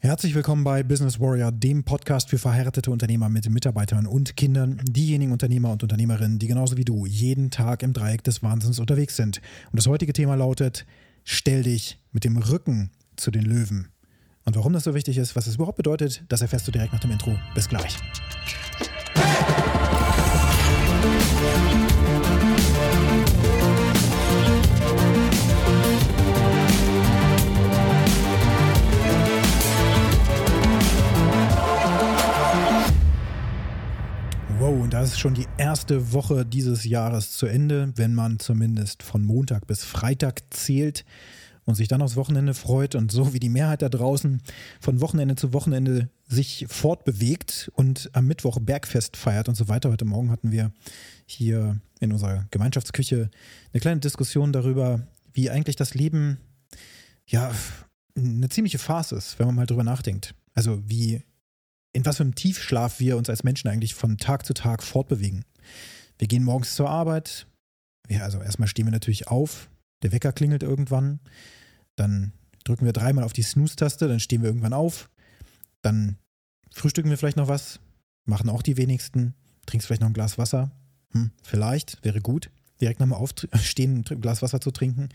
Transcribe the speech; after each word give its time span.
Herzlich 0.00 0.36
willkommen 0.36 0.62
bei 0.62 0.84
Business 0.84 1.18
Warrior, 1.18 1.50
dem 1.50 1.82
Podcast 1.82 2.30
für 2.30 2.38
verheiratete 2.38 2.88
Unternehmer 2.92 3.28
mit 3.28 3.50
Mitarbeitern 3.50 4.06
und 4.06 4.36
Kindern, 4.36 4.80
diejenigen 4.84 5.32
Unternehmer 5.32 5.72
und 5.72 5.82
Unternehmerinnen, 5.82 6.38
die 6.38 6.46
genauso 6.46 6.76
wie 6.76 6.84
du 6.84 7.04
jeden 7.04 7.50
Tag 7.50 7.82
im 7.82 7.92
Dreieck 7.92 8.22
des 8.22 8.40
Wahnsinns 8.40 8.78
unterwegs 8.78 9.16
sind. 9.16 9.40
Und 9.72 9.76
das 9.76 9.88
heutige 9.88 10.12
Thema 10.12 10.36
lautet, 10.36 10.86
stell 11.24 11.64
dich 11.64 11.98
mit 12.12 12.22
dem 12.22 12.36
Rücken 12.36 12.92
zu 13.16 13.32
den 13.32 13.42
Löwen. 13.42 13.88
Und 14.44 14.54
warum 14.54 14.72
das 14.72 14.84
so 14.84 14.94
wichtig 14.94 15.18
ist, 15.18 15.34
was 15.34 15.48
es 15.48 15.56
überhaupt 15.56 15.78
bedeutet, 15.78 16.22
das 16.28 16.42
erfährst 16.42 16.68
du 16.68 16.70
direkt 16.70 16.92
nach 16.92 17.00
dem 17.00 17.10
Intro. 17.10 17.36
Bis 17.56 17.68
gleich. 17.68 17.96
Wow, 34.60 34.82
und 34.82 34.92
da 34.92 35.02
ist 35.04 35.20
schon 35.20 35.34
die 35.34 35.46
erste 35.56 36.12
Woche 36.12 36.44
dieses 36.44 36.82
Jahres 36.84 37.30
zu 37.30 37.46
Ende, 37.46 37.92
wenn 37.94 38.12
man 38.12 38.40
zumindest 38.40 39.04
von 39.04 39.24
Montag 39.24 39.68
bis 39.68 39.84
Freitag 39.84 40.42
zählt 40.50 41.04
und 41.64 41.76
sich 41.76 41.86
dann 41.86 42.02
aufs 42.02 42.16
Wochenende 42.16 42.54
freut 42.54 42.96
und 42.96 43.12
so 43.12 43.32
wie 43.32 43.38
die 43.38 43.50
Mehrheit 43.50 43.82
da 43.82 43.88
draußen 43.88 44.42
von 44.80 45.00
Wochenende 45.00 45.36
zu 45.36 45.52
Wochenende 45.52 46.08
sich 46.26 46.66
fortbewegt 46.68 47.70
und 47.76 48.10
am 48.14 48.26
Mittwoch 48.26 48.58
Bergfest 48.60 49.16
feiert 49.16 49.48
und 49.48 49.54
so 49.54 49.68
weiter. 49.68 49.90
Heute 49.90 50.04
Morgen 50.04 50.32
hatten 50.32 50.50
wir 50.50 50.72
hier 51.24 51.80
in 52.00 52.10
unserer 52.10 52.46
Gemeinschaftsküche 52.50 53.30
eine 53.72 53.80
kleine 53.80 54.00
Diskussion 54.00 54.52
darüber, 54.52 55.06
wie 55.32 55.50
eigentlich 55.50 55.76
das 55.76 55.94
Leben 55.94 56.38
ja 57.28 57.52
eine 58.16 58.48
ziemliche 58.48 58.78
Farce 58.78 59.12
ist, 59.12 59.38
wenn 59.38 59.46
man 59.46 59.54
mal 59.54 59.66
drüber 59.66 59.84
nachdenkt. 59.84 60.34
Also 60.54 60.82
wie 60.84 61.22
in 61.92 62.04
was 62.04 62.18
für 62.18 62.22
einem 62.22 62.34
Tiefschlaf 62.34 63.00
wir 63.00 63.16
uns 63.16 63.30
als 63.30 63.44
Menschen 63.44 63.68
eigentlich 63.68 63.94
von 63.94 64.18
Tag 64.18 64.44
zu 64.46 64.54
Tag 64.54 64.82
fortbewegen. 64.82 65.44
Wir 66.18 66.28
gehen 66.28 66.44
morgens 66.44 66.74
zur 66.74 66.90
Arbeit. 66.90 67.46
Ja, 68.08 68.22
also 68.22 68.40
erstmal 68.40 68.68
stehen 68.68 68.86
wir 68.86 68.92
natürlich 68.92 69.28
auf. 69.28 69.70
Der 70.02 70.12
Wecker 70.12 70.32
klingelt 70.32 70.62
irgendwann. 70.62 71.20
Dann 71.96 72.32
drücken 72.64 72.84
wir 72.84 72.92
dreimal 72.92 73.24
auf 73.24 73.32
die 73.32 73.42
Snooze-Taste. 73.42 74.08
Dann 74.08 74.20
stehen 74.20 74.42
wir 74.42 74.48
irgendwann 74.48 74.72
auf. 74.72 75.10
Dann 75.82 76.18
frühstücken 76.70 77.10
wir 77.10 77.18
vielleicht 77.18 77.36
noch 77.36 77.48
was. 77.48 77.80
Machen 78.24 78.50
auch 78.50 78.62
die 78.62 78.76
wenigsten. 78.76 79.34
Trinkst 79.66 79.86
vielleicht 79.86 80.02
noch 80.02 80.08
ein 80.08 80.14
Glas 80.14 80.38
Wasser. 80.38 80.70
Hm, 81.12 81.30
vielleicht, 81.42 82.04
wäre 82.04 82.20
gut. 82.20 82.50
Direkt 82.80 83.00
nochmal 83.00 83.18
aufstehen, 83.18 84.04
ein 84.10 84.20
Glas 84.20 84.42
Wasser 84.42 84.60
zu 84.60 84.70
trinken. 84.70 85.08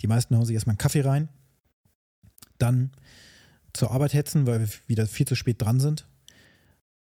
Die 0.00 0.06
meisten 0.06 0.36
hauen 0.36 0.44
sich 0.44 0.54
erstmal 0.54 0.72
einen 0.72 0.78
Kaffee 0.78 1.02
rein. 1.02 1.28
Dann 2.58 2.92
zur 3.72 3.90
Arbeit 3.90 4.14
hetzen, 4.14 4.46
weil 4.46 4.60
wir 4.60 4.68
wieder 4.86 5.06
viel 5.06 5.26
zu 5.26 5.34
spät 5.34 5.62
dran 5.62 5.80
sind. 5.80 6.06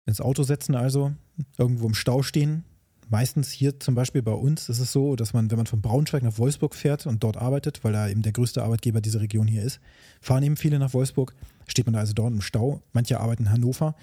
Ins 0.06 0.20
Auto 0.20 0.42
setzen 0.42 0.74
also, 0.74 1.12
irgendwo 1.58 1.86
im 1.86 1.94
Stau 1.94 2.22
stehen. 2.22 2.64
Meistens 3.10 3.50
hier 3.50 3.78
zum 3.80 3.94
Beispiel 3.94 4.22
bei 4.22 4.32
uns 4.32 4.68
ist 4.68 4.78
es 4.78 4.92
so, 4.92 5.14
dass 5.16 5.32
man, 5.32 5.50
wenn 5.50 5.58
man 5.58 5.66
von 5.66 5.82
Braunschweig 5.82 6.22
nach 6.22 6.38
Wolfsburg 6.38 6.74
fährt 6.74 7.06
und 7.06 7.22
dort 7.22 7.36
arbeitet, 7.36 7.84
weil 7.84 7.92
da 7.92 8.08
eben 8.08 8.22
der 8.22 8.32
größte 8.32 8.62
Arbeitgeber 8.62 9.00
dieser 9.00 9.20
Region 9.20 9.46
hier 9.46 9.62
ist, 9.62 9.80
fahren 10.20 10.42
eben 10.42 10.56
viele 10.56 10.78
nach 10.78 10.94
Wolfsburg, 10.94 11.34
steht 11.66 11.86
man 11.86 11.94
da 11.94 12.00
also 12.00 12.14
dort 12.14 12.32
im 12.32 12.40
Stau. 12.40 12.80
Manche 12.92 13.20
arbeiten 13.20 13.44
in 13.44 13.50
Hannover. 13.50 13.94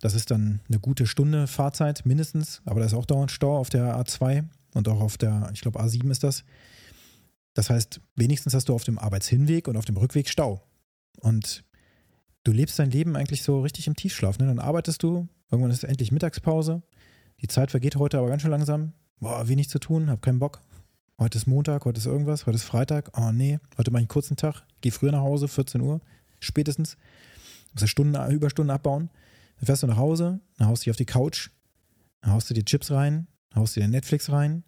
Das 0.00 0.14
ist 0.14 0.30
dann 0.30 0.60
eine 0.68 0.80
gute 0.80 1.06
Stunde 1.06 1.46
Fahrzeit 1.46 2.04
mindestens, 2.04 2.60
aber 2.64 2.80
da 2.80 2.86
ist 2.86 2.94
auch 2.94 3.06
dauernd 3.06 3.30
Stau 3.30 3.56
auf 3.56 3.70
der 3.70 3.96
A2 3.96 4.44
und 4.74 4.88
auch 4.88 5.00
auf 5.00 5.16
der, 5.16 5.50
ich 5.54 5.60
glaube, 5.60 5.80
A7 5.80 6.10
ist 6.10 6.24
das. 6.24 6.44
Das 7.54 7.70
heißt, 7.70 8.00
wenigstens 8.16 8.54
hast 8.54 8.68
du 8.68 8.74
auf 8.74 8.84
dem 8.84 8.98
Arbeitshinweg 8.98 9.68
und 9.68 9.76
auf 9.76 9.84
dem 9.84 9.96
Rückweg 9.96 10.28
Stau. 10.28 10.62
Und 11.20 11.64
du 12.44 12.52
lebst 12.52 12.78
dein 12.78 12.90
Leben 12.90 13.16
eigentlich 13.16 13.42
so 13.42 13.60
richtig 13.60 13.86
im 13.86 13.96
Tiefschlaf. 13.96 14.38
Ne? 14.38 14.46
Dann 14.46 14.58
arbeitest 14.58 15.02
du, 15.02 15.28
irgendwann 15.50 15.70
ist 15.70 15.84
endlich 15.84 16.12
Mittagspause. 16.12 16.82
Die 17.40 17.48
Zeit 17.48 17.70
vergeht 17.70 17.96
heute 17.96 18.18
aber 18.18 18.28
ganz 18.28 18.42
schön 18.42 18.50
langsam. 18.50 18.92
Boah, 19.20 19.48
wenig 19.48 19.68
zu 19.68 19.78
tun, 19.78 20.10
hab 20.10 20.22
keinen 20.22 20.38
Bock. 20.38 20.60
Heute 21.18 21.38
ist 21.38 21.46
Montag, 21.46 21.84
heute 21.84 21.98
ist 21.98 22.06
irgendwas, 22.06 22.46
heute 22.46 22.56
ist 22.56 22.64
Freitag. 22.64 23.16
Oh 23.16 23.30
nee, 23.32 23.60
heute 23.78 23.90
mache 23.90 24.00
ich 24.00 24.04
einen 24.04 24.08
kurzen 24.08 24.36
Tag, 24.36 24.64
geh 24.80 24.90
früher 24.90 25.12
nach 25.12 25.20
Hause, 25.20 25.46
14 25.46 25.80
Uhr, 25.80 26.00
spätestens. 26.40 26.96
Muss 27.72 27.88
Stunden, 27.88 28.16
Überstunden 28.30 28.74
abbauen. 28.74 29.10
Dann 29.56 29.66
fährst 29.66 29.82
du 29.82 29.86
nach 29.86 29.96
Hause, 29.96 30.40
dann 30.58 30.68
haust 30.68 30.82
du 30.82 30.84
dich 30.84 30.90
auf 30.90 30.96
die 30.96 31.06
Couch, 31.06 31.50
dann 32.20 32.32
haust 32.32 32.50
du 32.50 32.54
dir 32.54 32.64
Chips 32.64 32.90
rein, 32.90 33.28
dann 33.50 33.60
haust 33.60 33.76
du 33.76 33.80
dir 33.80 33.88
Netflix 33.88 34.30
rein. 34.30 34.64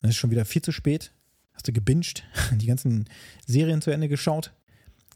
Dann 0.00 0.10
ist 0.10 0.16
schon 0.16 0.30
wieder 0.30 0.44
viel 0.44 0.62
zu 0.62 0.72
spät. 0.72 1.12
Hast 1.52 1.66
du 1.66 1.72
gebinged, 1.72 2.24
die 2.52 2.66
ganzen 2.66 3.06
Serien 3.46 3.80
zu 3.80 3.90
Ende 3.90 4.08
geschaut. 4.08 4.52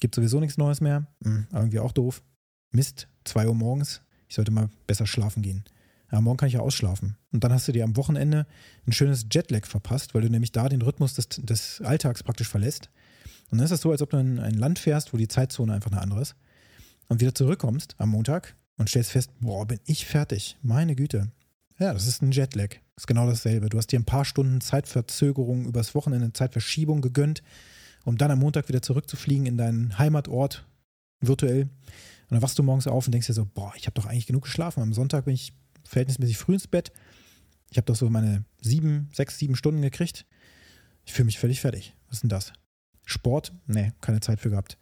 Gibt 0.02 0.16
sowieso 0.16 0.40
nichts 0.40 0.58
Neues 0.58 0.80
mehr. 0.80 1.06
Hm, 1.22 1.46
irgendwie 1.52 1.78
auch 1.78 1.92
doof. 1.92 2.24
Mist, 2.72 3.06
2 3.22 3.46
Uhr 3.46 3.54
morgens. 3.54 4.02
Ich 4.26 4.34
sollte 4.34 4.50
mal 4.50 4.68
besser 4.88 5.06
schlafen 5.06 5.44
gehen. 5.44 5.62
Ja, 6.10 6.20
morgen 6.20 6.38
kann 6.38 6.48
ich 6.48 6.54
ja 6.54 6.60
ausschlafen. 6.60 7.16
Und 7.30 7.44
dann 7.44 7.52
hast 7.52 7.68
du 7.68 7.72
dir 7.72 7.84
am 7.84 7.96
Wochenende 7.96 8.48
ein 8.84 8.92
schönes 8.92 9.26
Jetlag 9.30 9.64
verpasst, 9.64 10.12
weil 10.12 10.22
du 10.22 10.28
nämlich 10.28 10.50
da 10.50 10.68
den 10.68 10.82
Rhythmus 10.82 11.14
des, 11.14 11.28
des 11.28 11.80
Alltags 11.82 12.24
praktisch 12.24 12.48
verlässt. 12.48 12.90
Und 13.52 13.58
dann 13.58 13.64
ist 13.64 13.70
das 13.70 13.82
so, 13.82 13.92
als 13.92 14.02
ob 14.02 14.10
du 14.10 14.16
in 14.16 14.40
ein 14.40 14.54
Land 14.54 14.80
fährst, 14.80 15.12
wo 15.12 15.18
die 15.18 15.28
Zeitzone 15.28 15.72
einfach 15.72 15.92
eine 15.92 16.00
andere 16.00 16.22
ist. 16.22 16.34
Und 17.06 17.20
wieder 17.20 17.36
zurückkommst 17.36 17.94
am 17.98 18.08
Montag 18.08 18.56
und 18.78 18.88
stellst 18.88 19.12
fest, 19.12 19.30
boah, 19.38 19.68
bin 19.68 19.78
ich 19.86 20.04
fertig. 20.04 20.56
Meine 20.62 20.96
Güte. 20.96 21.30
Ja, 21.78 21.92
das 21.92 22.08
ist 22.08 22.22
ein 22.22 22.32
Jetlag. 22.32 22.70
Das 22.96 23.04
ist 23.04 23.06
genau 23.06 23.28
dasselbe. 23.28 23.68
Du 23.68 23.78
hast 23.78 23.92
dir 23.92 24.00
ein 24.00 24.04
paar 24.04 24.24
Stunden 24.24 24.60
Zeitverzögerung 24.60 25.66
übers 25.66 25.94
Wochenende, 25.94 26.32
Zeitverschiebung 26.32 27.02
gegönnt 27.02 27.44
um 28.04 28.16
dann 28.16 28.30
am 28.30 28.38
Montag 28.38 28.68
wieder 28.68 28.82
zurückzufliegen 28.82 29.46
in 29.46 29.56
deinen 29.56 29.98
Heimatort 29.98 30.66
virtuell. 31.20 31.62
Und 31.62 32.36
dann 32.36 32.42
wachst 32.42 32.58
du 32.58 32.62
morgens 32.62 32.86
auf 32.86 33.06
und 33.06 33.12
denkst 33.12 33.26
dir 33.26 33.34
so, 33.34 33.46
boah, 33.46 33.72
ich 33.76 33.86
habe 33.86 33.94
doch 33.94 34.06
eigentlich 34.06 34.26
genug 34.26 34.44
geschlafen. 34.44 34.82
Am 34.82 34.92
Sonntag 34.92 35.26
bin 35.26 35.34
ich 35.34 35.52
verhältnismäßig 35.84 36.38
früh 36.38 36.54
ins 36.54 36.66
Bett. 36.66 36.92
Ich 37.70 37.76
habe 37.76 37.86
doch 37.86 37.96
so 37.96 38.08
meine 38.10 38.44
sieben, 38.60 39.08
sechs, 39.12 39.38
sieben 39.38 39.56
Stunden 39.56 39.82
gekriegt. 39.82 40.26
Ich 41.04 41.12
fühle 41.12 41.26
mich 41.26 41.38
völlig 41.38 41.60
fertig. 41.60 41.94
Was 42.06 42.16
ist 42.16 42.22
denn 42.22 42.30
das? 42.30 42.52
Sport? 43.04 43.52
Nee, 43.66 43.92
keine 44.00 44.20
Zeit 44.20 44.40
für 44.40 44.50
gehabt. 44.50 44.78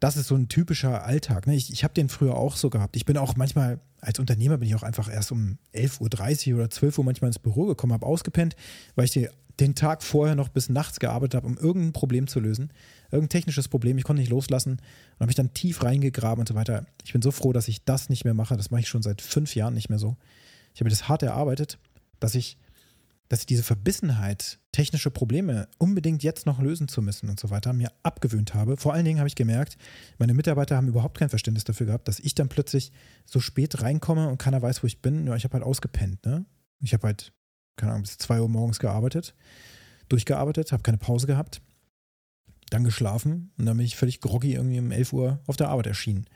Das 0.00 0.16
ist 0.16 0.26
so 0.26 0.34
ein 0.34 0.48
typischer 0.48 1.04
Alltag. 1.04 1.46
Ne? 1.46 1.54
Ich, 1.54 1.72
ich 1.72 1.84
habe 1.84 1.94
den 1.94 2.08
früher 2.08 2.34
auch 2.34 2.56
so 2.56 2.70
gehabt. 2.70 2.96
Ich 2.96 3.04
bin 3.04 3.16
auch 3.16 3.36
manchmal, 3.36 3.80
als 4.02 4.18
Unternehmer 4.18 4.58
bin 4.58 4.68
ich 4.68 4.74
auch 4.74 4.82
einfach 4.82 5.10
erst 5.10 5.32
um 5.32 5.58
11.30 5.74 6.50
Uhr 6.50 6.58
oder 6.58 6.70
12 6.70 6.98
Uhr 6.98 7.04
manchmal 7.04 7.28
ins 7.28 7.38
Büro 7.38 7.66
gekommen, 7.66 7.92
habe 7.92 8.04
ausgepennt, 8.04 8.56
weil 8.96 9.04
ich 9.04 9.28
den 9.60 9.74
Tag 9.76 10.02
vorher 10.02 10.34
noch 10.34 10.48
bis 10.48 10.68
nachts 10.68 10.98
gearbeitet 10.98 11.36
habe, 11.36 11.46
um 11.46 11.56
irgendein 11.56 11.92
Problem 11.92 12.26
zu 12.26 12.40
lösen, 12.40 12.72
irgendein 13.12 13.28
technisches 13.28 13.68
Problem. 13.68 13.96
Ich 13.98 14.04
konnte 14.04 14.20
nicht 14.20 14.30
loslassen 14.30 14.72
und 14.72 15.20
habe 15.20 15.26
mich 15.26 15.36
dann 15.36 15.54
tief 15.54 15.84
reingegraben 15.84 16.40
und 16.40 16.48
so 16.48 16.54
weiter. 16.54 16.84
Ich 17.04 17.12
bin 17.12 17.22
so 17.22 17.30
froh, 17.30 17.52
dass 17.52 17.68
ich 17.68 17.84
das 17.84 18.08
nicht 18.08 18.24
mehr 18.24 18.34
mache. 18.34 18.56
Das 18.56 18.70
mache 18.70 18.80
ich 18.80 18.88
schon 18.88 19.02
seit 19.02 19.22
fünf 19.22 19.54
Jahren 19.54 19.74
nicht 19.74 19.88
mehr 19.88 20.00
so. 20.00 20.16
Ich 20.74 20.80
habe 20.80 20.90
das 20.90 21.08
hart 21.08 21.22
erarbeitet, 21.22 21.78
dass 22.18 22.34
ich, 22.34 22.58
dass 23.32 23.40
ich 23.40 23.46
diese 23.46 23.62
Verbissenheit, 23.62 24.58
technische 24.72 25.10
Probleme 25.10 25.66
unbedingt 25.78 26.22
jetzt 26.22 26.44
noch 26.44 26.60
lösen 26.60 26.86
zu 26.86 27.00
müssen 27.00 27.30
und 27.30 27.40
so 27.40 27.48
weiter, 27.48 27.72
mir 27.72 27.90
abgewöhnt 28.02 28.52
habe. 28.52 28.76
Vor 28.76 28.92
allen 28.92 29.06
Dingen 29.06 29.20
habe 29.20 29.28
ich 29.28 29.36
gemerkt, 29.36 29.78
meine 30.18 30.34
Mitarbeiter 30.34 30.76
haben 30.76 30.86
überhaupt 30.86 31.16
kein 31.16 31.30
Verständnis 31.30 31.64
dafür 31.64 31.86
gehabt, 31.86 32.08
dass 32.08 32.18
ich 32.18 32.34
dann 32.34 32.50
plötzlich 32.50 32.92
so 33.24 33.40
spät 33.40 33.80
reinkomme 33.80 34.28
und 34.28 34.36
keiner 34.36 34.60
weiß, 34.60 34.82
wo 34.82 34.86
ich 34.86 35.00
bin. 35.00 35.26
Ja, 35.26 35.34
ich 35.34 35.44
habe 35.44 35.54
halt 35.54 35.64
ausgepennt, 35.64 36.26
ne? 36.26 36.44
Ich 36.80 36.92
habe 36.92 37.06
halt 37.06 37.32
keine 37.76 37.92
Ahnung, 37.92 38.02
bis 38.02 38.18
2 38.18 38.42
Uhr 38.42 38.50
morgens 38.50 38.78
gearbeitet, 38.78 39.34
durchgearbeitet, 40.10 40.72
habe 40.72 40.82
keine 40.82 40.98
Pause 40.98 41.26
gehabt, 41.26 41.62
dann 42.68 42.84
geschlafen 42.84 43.50
und 43.56 43.64
dann 43.64 43.78
bin 43.78 43.86
ich 43.86 43.96
völlig 43.96 44.20
groggy 44.20 44.52
irgendwie 44.52 44.78
um 44.78 44.92
11 44.92 45.10
Uhr 45.14 45.40
auf 45.46 45.56
der 45.56 45.70
Arbeit 45.70 45.86
erschienen. 45.86 46.26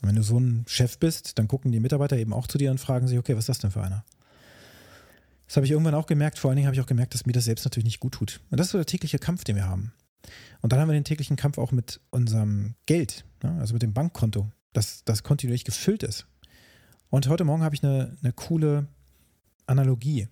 Und 0.00 0.10
wenn 0.10 0.14
du 0.14 0.22
so 0.22 0.38
ein 0.38 0.64
Chef 0.68 1.00
bist, 1.00 1.40
dann 1.40 1.48
gucken 1.48 1.72
die 1.72 1.80
Mitarbeiter 1.80 2.16
eben 2.16 2.32
auch 2.32 2.46
zu 2.46 2.56
dir 2.56 2.70
und 2.70 2.78
fragen 2.78 3.08
sich, 3.08 3.18
okay, 3.18 3.34
was 3.34 3.40
ist 3.40 3.48
das 3.48 3.58
denn 3.58 3.72
für 3.72 3.82
einer? 3.82 4.04
Das 5.46 5.56
habe 5.56 5.66
ich 5.66 5.72
irgendwann 5.72 5.94
auch 5.94 6.06
gemerkt. 6.06 6.38
Vor 6.38 6.50
allen 6.50 6.56
Dingen 6.56 6.66
habe 6.66 6.74
ich 6.74 6.80
auch 6.80 6.86
gemerkt, 6.86 7.14
dass 7.14 7.26
mir 7.26 7.32
das 7.32 7.44
selbst 7.44 7.64
natürlich 7.64 7.84
nicht 7.84 8.00
gut 8.00 8.14
tut. 8.14 8.40
Und 8.50 8.58
das 8.58 8.68
ist 8.68 8.72
so 8.72 8.78
der 8.78 8.86
tägliche 8.86 9.18
Kampf, 9.18 9.44
den 9.44 9.56
wir 9.56 9.66
haben. 9.66 9.92
Und 10.60 10.72
dann 10.72 10.80
haben 10.80 10.88
wir 10.88 10.94
den 10.94 11.04
täglichen 11.04 11.36
Kampf 11.36 11.58
auch 11.58 11.72
mit 11.72 12.00
unserem 12.10 12.74
Geld, 12.86 13.24
ne? 13.42 13.56
also 13.60 13.74
mit 13.74 13.82
dem 13.82 13.94
Bankkonto, 13.94 14.50
das, 14.72 15.04
das 15.04 15.22
kontinuierlich 15.22 15.64
gefüllt 15.64 16.02
ist. 16.02 16.26
Und 17.10 17.28
heute 17.28 17.44
Morgen 17.44 17.62
habe 17.62 17.74
ich 17.74 17.84
eine, 17.84 18.16
eine 18.22 18.32
coole 18.32 18.88
Analogie 19.66 20.28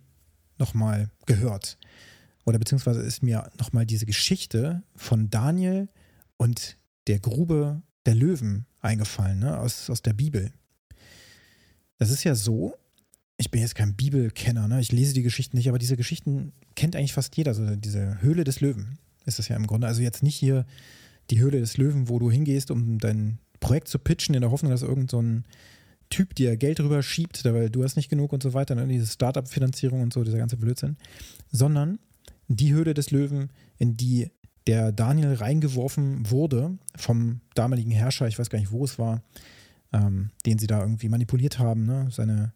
nochmal 0.58 1.10
gehört. 1.26 1.78
Oder 2.44 2.58
beziehungsweise 2.58 3.00
ist 3.00 3.22
mir 3.22 3.50
nochmal 3.58 3.86
diese 3.86 4.06
Geschichte 4.06 4.82
von 4.96 5.30
Daniel 5.30 5.88
und 6.36 6.76
der 7.06 7.20
Grube 7.20 7.82
der 8.06 8.14
Löwen 8.14 8.66
eingefallen, 8.80 9.38
ne? 9.38 9.58
aus, 9.58 9.88
aus 9.88 10.02
der 10.02 10.12
Bibel. 10.12 10.52
Das 11.98 12.10
ist 12.10 12.24
ja 12.24 12.34
so, 12.34 12.74
ich 13.36 13.50
bin 13.50 13.60
jetzt 13.60 13.74
kein 13.74 13.94
Bibelkenner, 13.94 14.68
ne? 14.68 14.80
ich 14.80 14.92
lese 14.92 15.14
die 15.14 15.22
Geschichten 15.22 15.56
nicht, 15.56 15.68
aber 15.68 15.78
diese 15.78 15.96
Geschichten 15.96 16.52
kennt 16.76 16.94
eigentlich 16.94 17.14
fast 17.14 17.36
jeder. 17.36 17.50
Also 17.50 17.76
diese 17.76 18.20
Höhle 18.22 18.44
des 18.44 18.60
Löwen 18.60 18.98
ist 19.26 19.38
das 19.38 19.48
ja 19.48 19.56
im 19.56 19.66
Grunde. 19.66 19.86
Also 19.86 20.02
jetzt 20.02 20.22
nicht 20.22 20.36
hier 20.36 20.66
die 21.30 21.40
Höhle 21.40 21.60
des 21.60 21.76
Löwen, 21.76 22.08
wo 22.08 22.18
du 22.18 22.30
hingehst, 22.30 22.70
um 22.70 22.98
dein 22.98 23.38
Projekt 23.60 23.88
zu 23.88 23.98
pitchen, 23.98 24.34
in 24.34 24.42
der 24.42 24.50
Hoffnung, 24.50 24.70
dass 24.70 24.82
irgend 24.82 25.10
so 25.10 25.20
ein 25.20 25.44
Typ 26.10 26.34
dir 26.34 26.56
Geld 26.56 26.80
rüber 26.80 27.02
schiebt, 27.02 27.44
weil 27.44 27.70
du 27.70 27.82
hast 27.82 27.96
nicht 27.96 28.10
genug 28.10 28.32
und 28.32 28.42
so 28.42 28.52
weiter, 28.52 28.74
ne? 28.74 28.86
diese 28.86 29.06
Startup-Finanzierung 29.06 30.02
und 30.02 30.12
so, 30.12 30.22
dieser 30.22 30.38
ganze 30.38 30.56
Blödsinn, 30.56 30.96
sondern 31.50 31.98
die 32.46 32.72
Höhle 32.72 32.94
des 32.94 33.10
Löwen, 33.10 33.50
in 33.78 33.96
die 33.96 34.30
der 34.66 34.92
Daniel 34.92 35.34
reingeworfen 35.34 36.30
wurde 36.30 36.78
vom 36.96 37.40
damaligen 37.54 37.90
Herrscher, 37.90 38.28
ich 38.28 38.38
weiß 38.38 38.50
gar 38.50 38.58
nicht, 38.58 38.70
wo 38.70 38.84
es 38.84 38.98
war, 38.98 39.22
ähm, 39.92 40.30
den 40.46 40.58
sie 40.58 40.66
da 40.66 40.80
irgendwie 40.80 41.08
manipuliert 41.08 41.58
haben, 41.58 41.84
ne? 41.84 42.08
seine, 42.10 42.52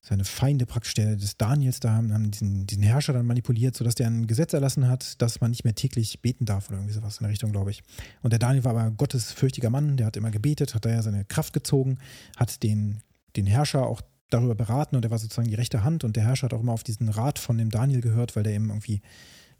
seine 0.00 0.24
Feinde 0.24 0.64
praktisch 0.64 0.94
des 0.94 1.36
Daniels 1.36 1.80
da 1.80 1.92
haben, 1.92 2.12
haben 2.14 2.30
diesen, 2.30 2.66
diesen 2.66 2.82
Herrscher 2.82 3.12
dann 3.12 3.26
manipuliert, 3.26 3.76
sodass 3.76 3.94
der 3.94 4.06
ein 4.06 4.26
Gesetz 4.26 4.52
erlassen 4.52 4.88
hat, 4.88 5.20
dass 5.20 5.40
man 5.40 5.50
nicht 5.50 5.64
mehr 5.64 5.74
täglich 5.74 6.22
beten 6.22 6.44
darf 6.44 6.68
oder 6.68 6.78
irgendwie 6.78 6.94
sowas 6.94 7.18
in 7.18 7.24
der 7.24 7.32
Richtung, 7.32 7.52
glaube 7.52 7.70
ich. 7.70 7.82
Und 8.22 8.32
der 8.32 8.38
Daniel 8.38 8.64
war 8.64 8.76
aber 8.76 8.90
gottesfürchtiger 8.90 9.70
Mann, 9.70 9.96
der 9.96 10.06
hat 10.06 10.16
immer 10.16 10.30
gebetet, 10.30 10.74
hat 10.74 10.84
daher 10.84 11.02
seine 11.02 11.24
Kraft 11.24 11.52
gezogen, 11.52 11.98
hat 12.36 12.62
den, 12.62 13.02
den 13.36 13.46
Herrscher 13.46 13.86
auch 13.86 14.00
darüber 14.30 14.54
beraten 14.54 14.96
und 14.96 15.04
er 15.04 15.10
war 15.10 15.18
sozusagen 15.18 15.48
die 15.48 15.54
rechte 15.54 15.84
Hand 15.84 16.04
und 16.04 16.16
der 16.16 16.24
Herrscher 16.24 16.44
hat 16.44 16.54
auch 16.54 16.60
immer 16.60 16.72
auf 16.72 16.84
diesen 16.84 17.08
Rat 17.08 17.38
von 17.38 17.58
dem 17.58 17.70
Daniel 17.70 18.00
gehört, 18.00 18.36
weil 18.36 18.42
der 18.42 18.52
eben 18.54 18.68
irgendwie 18.68 19.00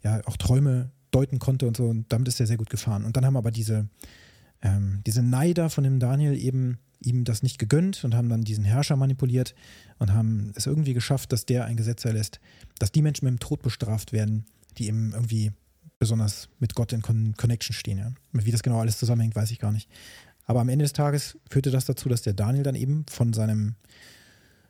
ja 0.03 0.21
auch 0.25 0.37
Träume 0.37 0.91
deuten 1.11 1.39
konnte 1.39 1.67
und 1.67 1.75
so 1.75 1.85
und 1.85 2.05
damit 2.09 2.27
ist 2.27 2.39
er 2.39 2.47
sehr 2.47 2.57
gut 2.57 2.69
gefahren. 2.69 3.03
Und 3.03 3.17
dann 3.17 3.25
haben 3.25 3.35
aber 3.35 3.51
diese, 3.51 3.89
ähm, 4.61 5.01
diese 5.05 5.23
Neider 5.23 5.69
von 5.69 5.83
dem 5.83 5.99
Daniel 5.99 6.37
eben 6.37 6.77
ihm 7.01 7.23
das 7.23 7.43
nicht 7.43 7.59
gegönnt 7.59 8.03
und 8.03 8.13
haben 8.13 8.29
dann 8.29 8.43
diesen 8.43 8.65
Herrscher 8.65 8.95
manipuliert 8.95 9.55
und 9.99 10.13
haben 10.13 10.51
es 10.55 10.65
irgendwie 10.65 10.93
geschafft, 10.93 11.31
dass 11.31 11.45
der 11.45 11.65
ein 11.65 11.77
Gesetz 11.77 12.03
erlässt, 12.05 12.39
dass 12.77 12.91
die 12.91 13.01
Menschen 13.01 13.25
mit 13.25 13.33
dem 13.33 13.39
Tod 13.39 13.61
bestraft 13.61 14.11
werden, 14.11 14.45
die 14.77 14.87
eben 14.87 15.13
irgendwie 15.13 15.51
besonders 15.97 16.49
mit 16.59 16.75
Gott 16.75 16.93
in 16.93 17.01
Con 17.01 17.35
Connection 17.37 17.73
stehen. 17.73 17.97
Ja. 17.97 18.11
Wie 18.31 18.51
das 18.51 18.63
genau 18.63 18.79
alles 18.79 18.97
zusammenhängt, 18.97 19.35
weiß 19.35 19.51
ich 19.51 19.59
gar 19.59 19.71
nicht. 19.71 19.89
Aber 20.45 20.61
am 20.61 20.69
Ende 20.69 20.83
des 20.83 20.93
Tages 20.93 21.37
führte 21.49 21.71
das 21.71 21.85
dazu, 21.85 22.09
dass 22.09 22.21
der 22.21 22.33
Daniel 22.33 22.63
dann 22.63 22.75
eben 22.75 23.05
von 23.07 23.33
seinem, 23.33 23.75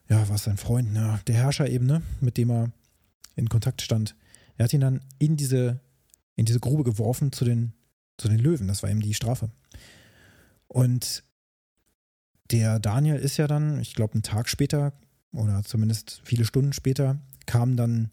ja, 0.09 0.27
was 0.27 0.43
sein 0.43 0.57
Freund, 0.57 0.91
ne, 0.91 1.19
der 1.27 1.35
Herrscher 1.35 1.69
eben, 1.69 1.85
ne, 1.85 2.01
mit 2.19 2.37
dem 2.37 2.51
er 2.51 2.71
in 3.35 3.47
Kontakt 3.47 3.81
stand, 3.81 4.15
er 4.57 4.65
hat 4.65 4.73
ihn 4.73 4.81
dann 4.81 5.01
in 5.19 5.37
diese, 5.37 5.79
in 6.35 6.45
diese 6.45 6.59
Grube 6.59 6.83
geworfen 6.83 7.31
zu 7.31 7.45
den, 7.45 7.73
zu 8.17 8.27
den 8.27 8.39
Löwen. 8.39 8.67
Das 8.67 8.83
war 8.83 8.89
eben 8.89 8.99
die 8.99 9.13
Strafe. 9.13 9.49
Und 10.67 11.23
der 12.51 12.79
Daniel 12.79 13.17
ist 13.17 13.37
ja 13.37 13.47
dann, 13.47 13.79
ich 13.79 13.93
glaube, 13.93 14.13
einen 14.13 14.23
Tag 14.23 14.49
später 14.49 14.93
oder 15.31 15.63
zumindest 15.63 16.21
viele 16.23 16.45
Stunden 16.45 16.73
später, 16.73 17.19
kamen 17.45 17.77
dann 17.77 18.11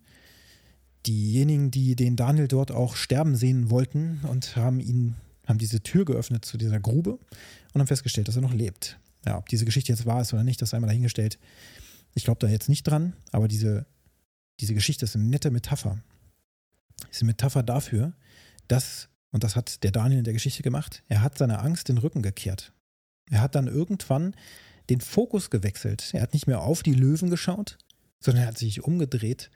diejenigen, 1.06 1.70
die 1.70 1.96
den 1.96 2.16
Daniel 2.16 2.48
dort 2.48 2.70
auch 2.70 2.96
sterben 2.96 3.36
sehen 3.36 3.70
wollten 3.70 4.20
und 4.24 4.56
haben 4.56 4.80
ihn, 4.80 5.14
haben 5.46 5.58
diese 5.58 5.82
Tür 5.82 6.04
geöffnet 6.04 6.44
zu 6.44 6.58
dieser 6.58 6.80
Grube 6.80 7.18
und 7.72 7.80
haben 7.80 7.86
festgestellt, 7.86 8.28
dass 8.28 8.36
er 8.36 8.42
noch 8.42 8.54
lebt. 8.54 8.98
Ja, 9.24 9.38
ob 9.38 9.48
diese 9.48 9.64
Geschichte 9.64 9.92
jetzt 9.92 10.06
wahr 10.06 10.20
ist 10.20 10.32
oder 10.32 10.44
nicht, 10.44 10.60
das 10.60 10.70
sei 10.70 10.80
mal 10.80 10.86
dahingestellt. 10.86 11.38
Ich 12.14 12.24
glaube 12.24 12.38
da 12.40 12.48
jetzt 12.48 12.68
nicht 12.68 12.84
dran, 12.84 13.14
aber 13.32 13.48
diese, 13.48 13.86
diese 14.60 14.74
Geschichte 14.74 15.04
ist 15.04 15.16
eine 15.16 15.24
nette 15.24 15.50
Metapher. 15.50 15.98
Ist 17.10 17.22
eine 17.22 17.28
Metapher 17.28 17.62
dafür, 17.62 18.12
dass, 18.68 19.08
und 19.30 19.44
das 19.44 19.54
hat 19.56 19.82
der 19.84 19.92
Daniel 19.92 20.18
in 20.18 20.24
der 20.24 20.32
Geschichte 20.32 20.62
gemacht, 20.62 21.02
er 21.08 21.22
hat 21.22 21.38
seiner 21.38 21.62
Angst 21.62 21.88
den 21.88 21.98
Rücken 21.98 22.22
gekehrt. 22.22 22.72
Er 23.30 23.40
hat 23.40 23.54
dann 23.54 23.66
irgendwann 23.66 24.34
den 24.88 25.00
Fokus 25.00 25.50
gewechselt. 25.50 26.10
Er 26.12 26.22
hat 26.22 26.32
nicht 26.32 26.46
mehr 26.46 26.60
auf 26.60 26.82
die 26.82 26.94
Löwen 26.94 27.30
geschaut, 27.30 27.78
sondern 28.20 28.44
er 28.44 28.48
hat 28.48 28.58
sich 28.58 28.84
umgedreht 28.84 29.50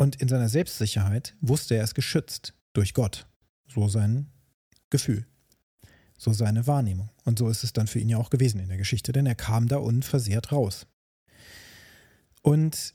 und 0.00 0.16
in 0.16 0.28
seiner 0.28 0.48
Selbstsicherheit 0.48 1.36
wusste 1.42 1.74
er, 1.74 1.84
ist 1.84 1.94
geschützt 1.94 2.54
durch 2.72 2.94
Gott. 2.94 3.26
So 3.68 3.86
sein 3.86 4.28
Gefühl, 4.88 5.26
so 6.16 6.32
seine 6.32 6.66
Wahrnehmung. 6.66 7.10
Und 7.26 7.38
so 7.38 7.50
ist 7.50 7.64
es 7.64 7.74
dann 7.74 7.86
für 7.86 7.98
ihn 7.98 8.08
ja 8.08 8.16
auch 8.16 8.30
gewesen 8.30 8.60
in 8.60 8.68
der 8.68 8.78
Geschichte, 8.78 9.12
denn 9.12 9.26
er 9.26 9.34
kam 9.34 9.68
da 9.68 9.76
unversehrt 9.76 10.52
raus. 10.52 10.86
Und 12.40 12.94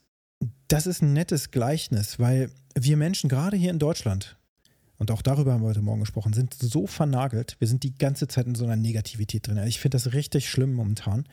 das 0.68 0.88
ist 0.88 1.04
ein 1.04 1.14
nettes 1.14 1.52
Gleichnis, 1.52 2.18
weil 2.18 2.50
wir 2.74 2.98
Menschen 2.98 3.30
gerade 3.30 3.56
hier 3.56 3.70
in 3.70 3.78
Deutschland 3.78 4.36
und 4.98 5.12
auch 5.12 5.22
darüber 5.22 5.54
haben 5.54 5.62
wir 5.62 5.70
heute 5.70 5.82
Morgen 5.82 6.00
gesprochen, 6.00 6.34
sind 6.34 6.54
so 6.54 6.88
vernagelt. 6.88 7.58
Wir 7.60 7.68
sind 7.68 7.84
die 7.84 7.98
ganze 7.98 8.28
Zeit 8.28 8.48
in 8.48 8.56
so 8.56 8.66
einer 8.66 8.76
Negativität 8.76 9.48
drin. 9.48 9.58
Ich 9.66 9.80
finde 9.80 9.96
das 9.96 10.14
richtig 10.14 10.50
schlimm 10.50 10.74
momentan. 10.74 11.26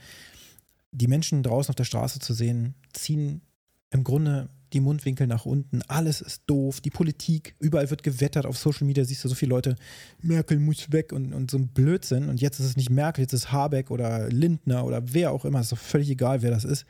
Die 0.91 1.07
Menschen 1.07 1.43
draußen 1.43 1.71
auf 1.71 1.77
der 1.77 1.85
Straße 1.85 2.19
zu 2.19 2.35
sehen, 2.35 2.75
ziehen 2.93 3.43
im 3.91 4.05
Grunde 4.05 4.49
die 4.73 4.81
Mundwinkel 4.81 5.27
nach 5.27 5.45
unten. 5.45 5.83
Alles 5.83 6.21
ist 6.21 6.43
doof. 6.47 6.81
Die 6.81 6.91
Politik, 6.91 7.55
überall 7.59 7.91
wird 7.91 8.03
gewettert. 8.03 8.47
Auf 8.47 8.59
Social 8.59 8.87
Media 8.87 9.05
siehst 9.05 9.25
du 9.25 9.29
so 9.29 9.35
viele 9.35 9.51
Leute, 9.51 9.77
Merkel 10.21 10.59
muss 10.59 10.91
weg 10.93 11.13
und, 11.13 11.33
und 11.33 11.51
so 11.51 11.59
ein 11.59 11.69
Blödsinn. 11.69 12.29
Und 12.29 12.41
jetzt 12.41 12.59
ist 12.59 12.67
es 12.67 12.77
nicht 12.77 12.91
Merkel, 12.91 13.23
jetzt 13.23 13.33
ist 13.33 13.53
Habeck 13.53 13.91
oder 13.91 14.29
Lindner 14.29 14.85
oder 14.85 15.03
wer 15.13 15.33
auch 15.33 15.45
immer. 15.45 15.61
Ist 15.61 15.73
doch 15.73 15.79
völlig 15.79 16.11
egal, 16.11 16.43
wer 16.43 16.51
das 16.51 16.65
ist. 16.65 16.87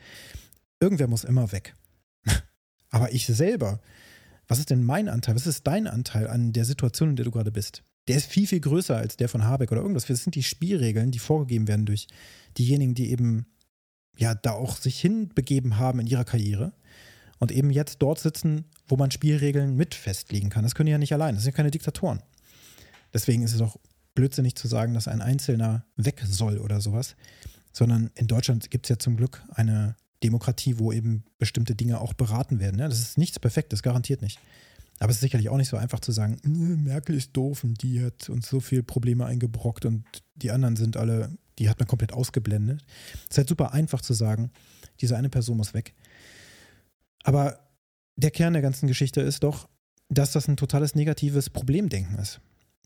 Irgendwer 0.79 1.07
muss 1.07 1.23
immer 1.23 1.51
weg. 1.51 1.75
Aber 2.89 3.11
ich 3.13 3.27
selber, 3.27 3.79
was 4.53 4.59
ist 4.59 4.69
denn 4.69 4.83
mein 4.83 5.09
Anteil? 5.09 5.33
Was 5.33 5.47
ist 5.47 5.65
dein 5.65 5.87
Anteil 5.87 6.27
an 6.27 6.53
der 6.53 6.63
Situation, 6.63 7.09
in 7.09 7.15
der 7.15 7.25
du 7.25 7.31
gerade 7.31 7.51
bist? 7.51 7.81
Der 8.07 8.17
ist 8.17 8.27
viel, 8.27 8.45
viel 8.45 8.59
größer 8.59 8.95
als 8.95 9.17
der 9.17 9.27
von 9.27 9.45
Habeck 9.45 9.71
oder 9.71 9.81
irgendwas. 9.81 10.05
Das 10.05 10.23
sind 10.23 10.35
die 10.35 10.43
Spielregeln, 10.43 11.09
die 11.09 11.17
vorgegeben 11.17 11.67
werden 11.67 11.87
durch 11.87 12.05
diejenigen, 12.55 12.93
die 12.93 13.09
eben 13.09 13.47
ja 14.15 14.35
da 14.35 14.51
auch 14.51 14.77
sich 14.77 15.01
hinbegeben 15.01 15.79
haben 15.79 15.99
in 15.99 16.05
ihrer 16.05 16.23
Karriere 16.23 16.71
und 17.39 17.51
eben 17.51 17.71
jetzt 17.71 18.03
dort 18.03 18.19
sitzen, 18.19 18.65
wo 18.87 18.95
man 18.95 19.09
Spielregeln 19.09 19.75
mit 19.75 19.95
festlegen 19.95 20.51
kann. 20.51 20.61
Das 20.61 20.75
können 20.75 20.85
die 20.85 20.91
ja 20.91 20.99
nicht 20.99 21.13
allein. 21.13 21.33
Das 21.33 21.45
sind 21.45 21.53
ja 21.53 21.57
keine 21.57 21.71
Diktatoren. 21.71 22.21
Deswegen 23.11 23.41
ist 23.41 23.55
es 23.55 23.61
auch 23.61 23.77
blödsinnig 24.13 24.53
zu 24.53 24.67
sagen, 24.67 24.93
dass 24.93 25.07
ein 25.07 25.23
Einzelner 25.23 25.83
weg 25.95 26.21
soll 26.27 26.59
oder 26.59 26.79
sowas, 26.79 27.15
sondern 27.71 28.11
in 28.13 28.27
Deutschland 28.27 28.69
gibt 28.69 28.85
es 28.85 28.89
ja 28.91 28.99
zum 28.99 29.17
Glück 29.17 29.41
eine 29.55 29.95
Demokratie, 30.23 30.79
wo 30.79 30.91
eben 30.91 31.23
bestimmte 31.37 31.75
Dinge 31.75 31.99
auch 31.99 32.13
beraten 32.13 32.59
werden. 32.59 32.79
Ja, 32.79 32.87
das 32.87 32.99
ist 32.99 33.17
nichts 33.17 33.39
Perfektes, 33.39 33.83
garantiert 33.83 34.21
nicht. 34.21 34.39
Aber 34.99 35.09
es 35.09 35.17
ist 35.17 35.21
sicherlich 35.21 35.49
auch 35.49 35.57
nicht 35.57 35.69
so 35.69 35.77
einfach 35.77 35.99
zu 35.99 36.11
sagen, 36.11 36.37
Merkel 36.83 37.15
ist 37.15 37.35
doof 37.35 37.63
und 37.63 37.81
die 37.83 38.03
hat 38.03 38.29
uns 38.29 38.47
so 38.47 38.59
viele 38.59 38.83
Probleme 38.83 39.25
eingebrockt 39.25 39.85
und 39.85 40.05
die 40.35 40.51
anderen 40.51 40.75
sind 40.75 40.97
alle, 40.97 41.29
die 41.59 41.69
hat 41.69 41.79
man 41.79 41.87
komplett 41.87 42.13
ausgeblendet. 42.13 42.83
Es 43.25 43.31
ist 43.31 43.37
halt 43.37 43.49
super 43.49 43.73
einfach 43.73 44.01
zu 44.01 44.13
sagen, 44.13 44.51
diese 45.01 45.17
eine 45.17 45.29
Person 45.29 45.57
muss 45.57 45.73
weg. 45.73 45.93
Aber 47.23 47.59
der 48.15 48.31
Kern 48.31 48.53
der 48.53 48.61
ganzen 48.61 48.87
Geschichte 48.87 49.21
ist 49.21 49.43
doch, 49.43 49.67
dass 50.09 50.31
das 50.31 50.47
ein 50.47 50.57
totales 50.57 50.95
negatives 50.95 51.49
Problemdenken 51.49 52.17
ist. 52.19 52.39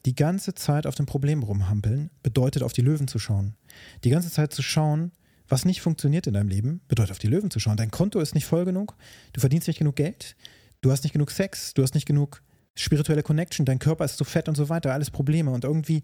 Die 0.06 0.16
ganze 0.16 0.54
Zeit 0.54 0.88
auf 0.88 0.95
dem 0.95 1.06
Problem 1.06 1.44
rumhampeln 1.44 2.10
bedeutet 2.24 2.63
auf 2.63 2.72
die 2.72 2.81
Löwen 2.81 3.07
zu 3.07 3.19
schauen. 3.19 3.56
Die 4.04 4.10
ganze 4.10 4.31
Zeit 4.31 4.54
zu 4.54 4.62
schauen, 4.62 5.12
was 5.50 5.66
nicht 5.66 5.82
funktioniert 5.82 6.28
in 6.28 6.34
deinem 6.34 6.50
Leben, 6.50 6.82
bedeutet 6.88 7.12
auf 7.12 7.20
die 7.20 7.28
Löwen 7.28 7.52
zu 7.52 7.60
schauen. 7.60 7.78
Dein 7.78 7.92
Konto 7.92 8.20
ist 8.20 8.36
nicht 8.36 8.46
voll 8.46 8.66
genug, 8.66 8.96
du 9.34 9.40
verdienst 9.40 9.68
nicht 9.68 9.80
genug 9.80 9.96
Geld, 9.96 10.36
du 10.82 10.92
hast 10.92 11.04
nicht 11.04 11.14
genug 11.14 11.32
Sex, 11.32 11.74
du 11.74 11.84
hast 11.84 11.96
nicht 11.96 12.06
genug 12.06 12.42
spirituelle 12.76 13.24
Connection, 13.24 13.66
dein 13.66 13.80
Körper 13.80 14.06
ist 14.06 14.18
zu 14.18 14.24
fett 14.24 14.50
und 14.50 14.56
so 14.56 14.70
weiter, 14.70 14.94
alles 14.94 15.10
Probleme. 15.10 15.52
Und 15.52 15.64
irgendwie, 15.64 16.04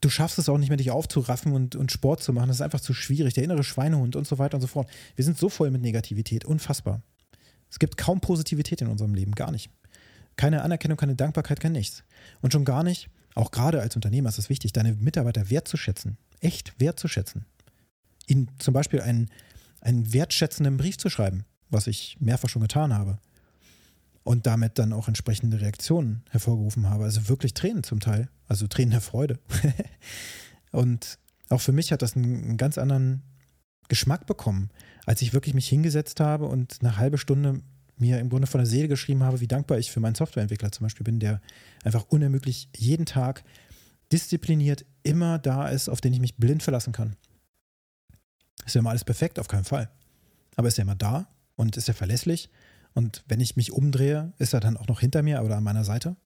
du 0.00 0.08
schaffst 0.08 0.38
es 0.38 0.48
auch 0.48 0.58
nicht 0.58 0.68
mehr, 0.68 0.76
dich 0.76 0.90
aufzuraffen 0.90 1.52
und, 1.52 1.76
und 1.76 1.92
Sport 1.92 2.22
zu 2.22 2.32
machen, 2.32 2.48
das 2.48 2.58
ist 2.58 2.62
einfach 2.62 2.80
zu 2.80 2.92
schwierig, 2.92 3.34
der 3.34 3.44
innere 3.44 3.64
Schweinehund 3.64 4.16
und 4.16 4.26
so 4.26 4.38
weiter 4.38 4.56
und 4.56 4.60
so 4.60 4.66
fort. 4.66 4.90
Wir 5.16 5.24
sind 5.24 5.38
so 5.38 5.48
voll 5.48 5.70
mit 5.70 5.82
Negativität, 5.82 6.44
unfassbar. 6.44 7.02
Es 7.70 7.78
gibt 7.78 7.96
kaum 7.96 8.20
Positivität 8.20 8.80
in 8.82 8.88
unserem 8.88 9.14
Leben, 9.14 9.32
gar 9.32 9.52
nicht. 9.52 9.70
Keine 10.36 10.62
Anerkennung, 10.62 10.96
keine 10.96 11.14
Dankbarkeit, 11.14 11.60
kein 11.60 11.72
nichts. 11.72 12.02
Und 12.40 12.52
schon 12.52 12.64
gar 12.64 12.82
nicht, 12.82 13.08
auch 13.34 13.52
gerade 13.52 13.80
als 13.80 13.94
Unternehmer 13.94 14.28
ist 14.28 14.38
es 14.38 14.50
wichtig, 14.50 14.72
deine 14.72 14.94
Mitarbeiter 14.94 15.50
wertzuschätzen, 15.50 16.18
echt 16.40 16.78
wertzuschätzen 16.80 17.46
ihnen 18.30 18.48
zum 18.58 18.74
Beispiel 18.74 19.00
einen, 19.00 19.28
einen 19.80 20.12
wertschätzenden 20.12 20.76
Brief 20.76 20.98
zu 20.98 21.10
schreiben, 21.10 21.44
was 21.68 21.86
ich 21.86 22.16
mehrfach 22.20 22.48
schon 22.48 22.62
getan 22.62 22.94
habe. 22.94 23.18
Und 24.22 24.46
damit 24.46 24.78
dann 24.78 24.92
auch 24.92 25.08
entsprechende 25.08 25.60
Reaktionen 25.60 26.22
hervorgerufen 26.30 26.88
habe. 26.90 27.04
Also 27.04 27.28
wirklich 27.28 27.54
Tränen 27.54 27.82
zum 27.82 28.00
Teil. 28.00 28.28
Also 28.46 28.66
Tränen 28.66 28.90
der 28.90 29.00
Freude. 29.00 29.38
und 30.72 31.18
auch 31.48 31.60
für 31.60 31.72
mich 31.72 31.90
hat 31.90 32.02
das 32.02 32.16
einen, 32.16 32.44
einen 32.44 32.56
ganz 32.58 32.76
anderen 32.76 33.22
Geschmack 33.88 34.26
bekommen, 34.26 34.70
als 35.06 35.22
ich 35.22 35.32
wirklich 35.32 35.54
mich 35.54 35.68
hingesetzt 35.68 36.20
habe 36.20 36.46
und 36.46 36.78
eine 36.80 36.96
halbe 36.96 37.18
Stunde 37.18 37.62
mir 37.96 38.18
im 38.18 38.30
Grunde 38.30 38.46
von 38.46 38.58
der 38.58 38.66
Seele 38.66 38.88
geschrieben 38.88 39.22
habe, 39.22 39.40
wie 39.40 39.46
dankbar 39.46 39.78
ich 39.78 39.90
für 39.90 40.00
meinen 40.00 40.14
Softwareentwickler 40.14 40.72
zum 40.72 40.84
Beispiel 40.84 41.04
bin, 41.04 41.18
der 41.18 41.40
einfach 41.84 42.04
unermüdlich 42.08 42.68
jeden 42.76 43.06
Tag 43.06 43.44
diszipliniert 44.12 44.84
immer 45.02 45.38
da 45.38 45.68
ist, 45.68 45.88
auf 45.88 46.00
den 46.00 46.12
ich 46.12 46.20
mich 46.20 46.36
blind 46.36 46.62
verlassen 46.62 46.92
kann. 46.92 47.16
Ist 48.66 48.74
ja 48.74 48.80
immer 48.80 48.90
alles 48.90 49.04
perfekt? 49.04 49.38
Auf 49.38 49.48
keinen 49.48 49.64
Fall. 49.64 49.90
Aber 50.56 50.68
ist 50.68 50.78
ja 50.78 50.82
immer 50.82 50.94
da 50.94 51.28
und 51.56 51.76
ist 51.76 51.88
ja 51.88 51.94
verlässlich. 51.94 52.50
Und 52.94 53.24
wenn 53.28 53.40
ich 53.40 53.56
mich 53.56 53.72
umdrehe, 53.72 54.32
ist 54.38 54.52
er 54.52 54.60
dann 54.60 54.76
auch 54.76 54.88
noch 54.88 55.00
hinter 55.00 55.22
mir 55.22 55.42
oder 55.42 55.56
an 55.56 55.64
meiner 55.64 55.84
Seite? 55.84 56.16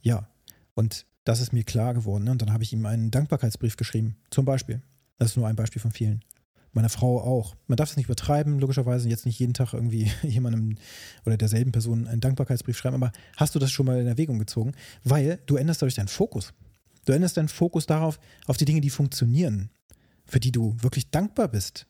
Ja. 0.00 0.28
Und 0.74 1.06
das 1.24 1.40
ist 1.40 1.52
mir 1.52 1.64
klar 1.64 1.94
geworden. 1.94 2.24
Ne? 2.24 2.30
Und 2.30 2.42
dann 2.42 2.52
habe 2.52 2.62
ich 2.62 2.72
ihm 2.72 2.86
einen 2.86 3.10
Dankbarkeitsbrief 3.10 3.76
geschrieben. 3.76 4.16
Zum 4.30 4.44
Beispiel. 4.44 4.82
Das 5.18 5.30
ist 5.30 5.36
nur 5.36 5.48
ein 5.48 5.56
Beispiel 5.56 5.82
von 5.82 5.90
vielen. 5.90 6.22
Meine 6.72 6.90
Frau 6.90 7.20
auch. 7.20 7.56
Man 7.66 7.76
darf 7.76 7.90
es 7.90 7.96
nicht 7.96 8.06
übertreiben, 8.06 8.60
logischerweise. 8.60 9.08
Jetzt 9.08 9.26
nicht 9.26 9.38
jeden 9.38 9.54
Tag 9.54 9.72
irgendwie 9.72 10.12
jemandem 10.22 10.76
oder 11.24 11.36
derselben 11.36 11.72
Person 11.72 12.06
einen 12.06 12.20
Dankbarkeitsbrief 12.20 12.76
schreiben. 12.76 12.96
Aber 12.96 13.12
hast 13.36 13.54
du 13.54 13.58
das 13.58 13.72
schon 13.72 13.86
mal 13.86 14.00
in 14.00 14.06
Erwägung 14.06 14.38
gezogen? 14.38 14.72
Weil 15.02 15.40
du 15.46 15.56
änderst 15.56 15.82
dadurch 15.82 15.94
deinen 15.94 16.08
Fokus. 16.08 16.52
Du 17.06 17.12
änderst 17.12 17.36
deinen 17.36 17.48
Fokus 17.48 17.86
darauf, 17.86 18.20
auf 18.46 18.56
die 18.56 18.64
Dinge, 18.64 18.80
die 18.80 18.90
funktionieren 18.90 19.70
für 20.26 20.40
die 20.40 20.52
du 20.52 20.76
wirklich 20.80 21.10
dankbar 21.10 21.48
bist. 21.48 21.86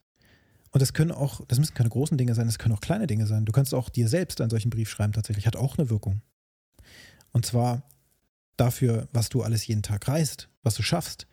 Und 0.71 0.83
das 0.83 0.93
können 0.93 1.13
auch, 1.13 1.45
das 1.47 1.59
müssen 1.59 1.75
keine 1.75 1.89
großen 1.89 2.19
Dinge 2.19 2.35
sein, 2.35 2.47
das 2.47 2.59
können 2.59 2.75
auch 2.75 2.81
kleine 2.81 3.07
Dinge 3.07 3.27
sein. 3.27 3.45
Du 3.45 3.53
kannst 3.53 3.73
auch 3.73 3.89
dir 3.89 4.09
selbst 4.09 4.41
einen 4.41 4.51
solchen 4.51 4.71
Brief 4.71 4.91
schreiben, 4.91 5.13
tatsächlich, 5.13 5.47
hat 5.47 5.57
auch 5.57 5.79
eine 5.79 5.89
Wirkung. 5.89 6.21
Und 7.33 7.47
zwar 7.47 7.83
dafür, 8.57 9.09
was 9.13 9.29
du 9.29 9.43
alles 9.43 9.67
jeden 9.67 9.83
Tag 9.83 10.07
reißt, 10.07 10.49
was 10.63 10.75
du 10.75 10.83
schaffst, 10.83 11.27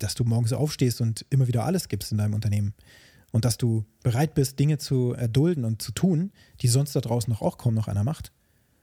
dass 0.00 0.14
du 0.14 0.24
morgens 0.24 0.52
aufstehst 0.52 1.00
und 1.00 1.24
immer 1.30 1.46
wieder 1.46 1.64
alles 1.64 1.88
gibst 1.88 2.12
in 2.12 2.18
deinem 2.18 2.34
Unternehmen 2.34 2.74
und 3.32 3.44
dass 3.44 3.56
du 3.56 3.84
bereit 4.02 4.34
bist, 4.34 4.58
Dinge 4.58 4.78
zu 4.78 5.12
erdulden 5.12 5.64
und 5.64 5.80
zu 5.82 5.92
tun, 5.92 6.32
die 6.60 6.68
sonst 6.68 6.94
da 6.94 7.00
draußen 7.00 7.32
noch 7.32 7.42
auch 7.42 7.58
kaum 7.58 7.74
noch 7.74 7.88
einer 7.88 8.04
macht. 8.04 8.32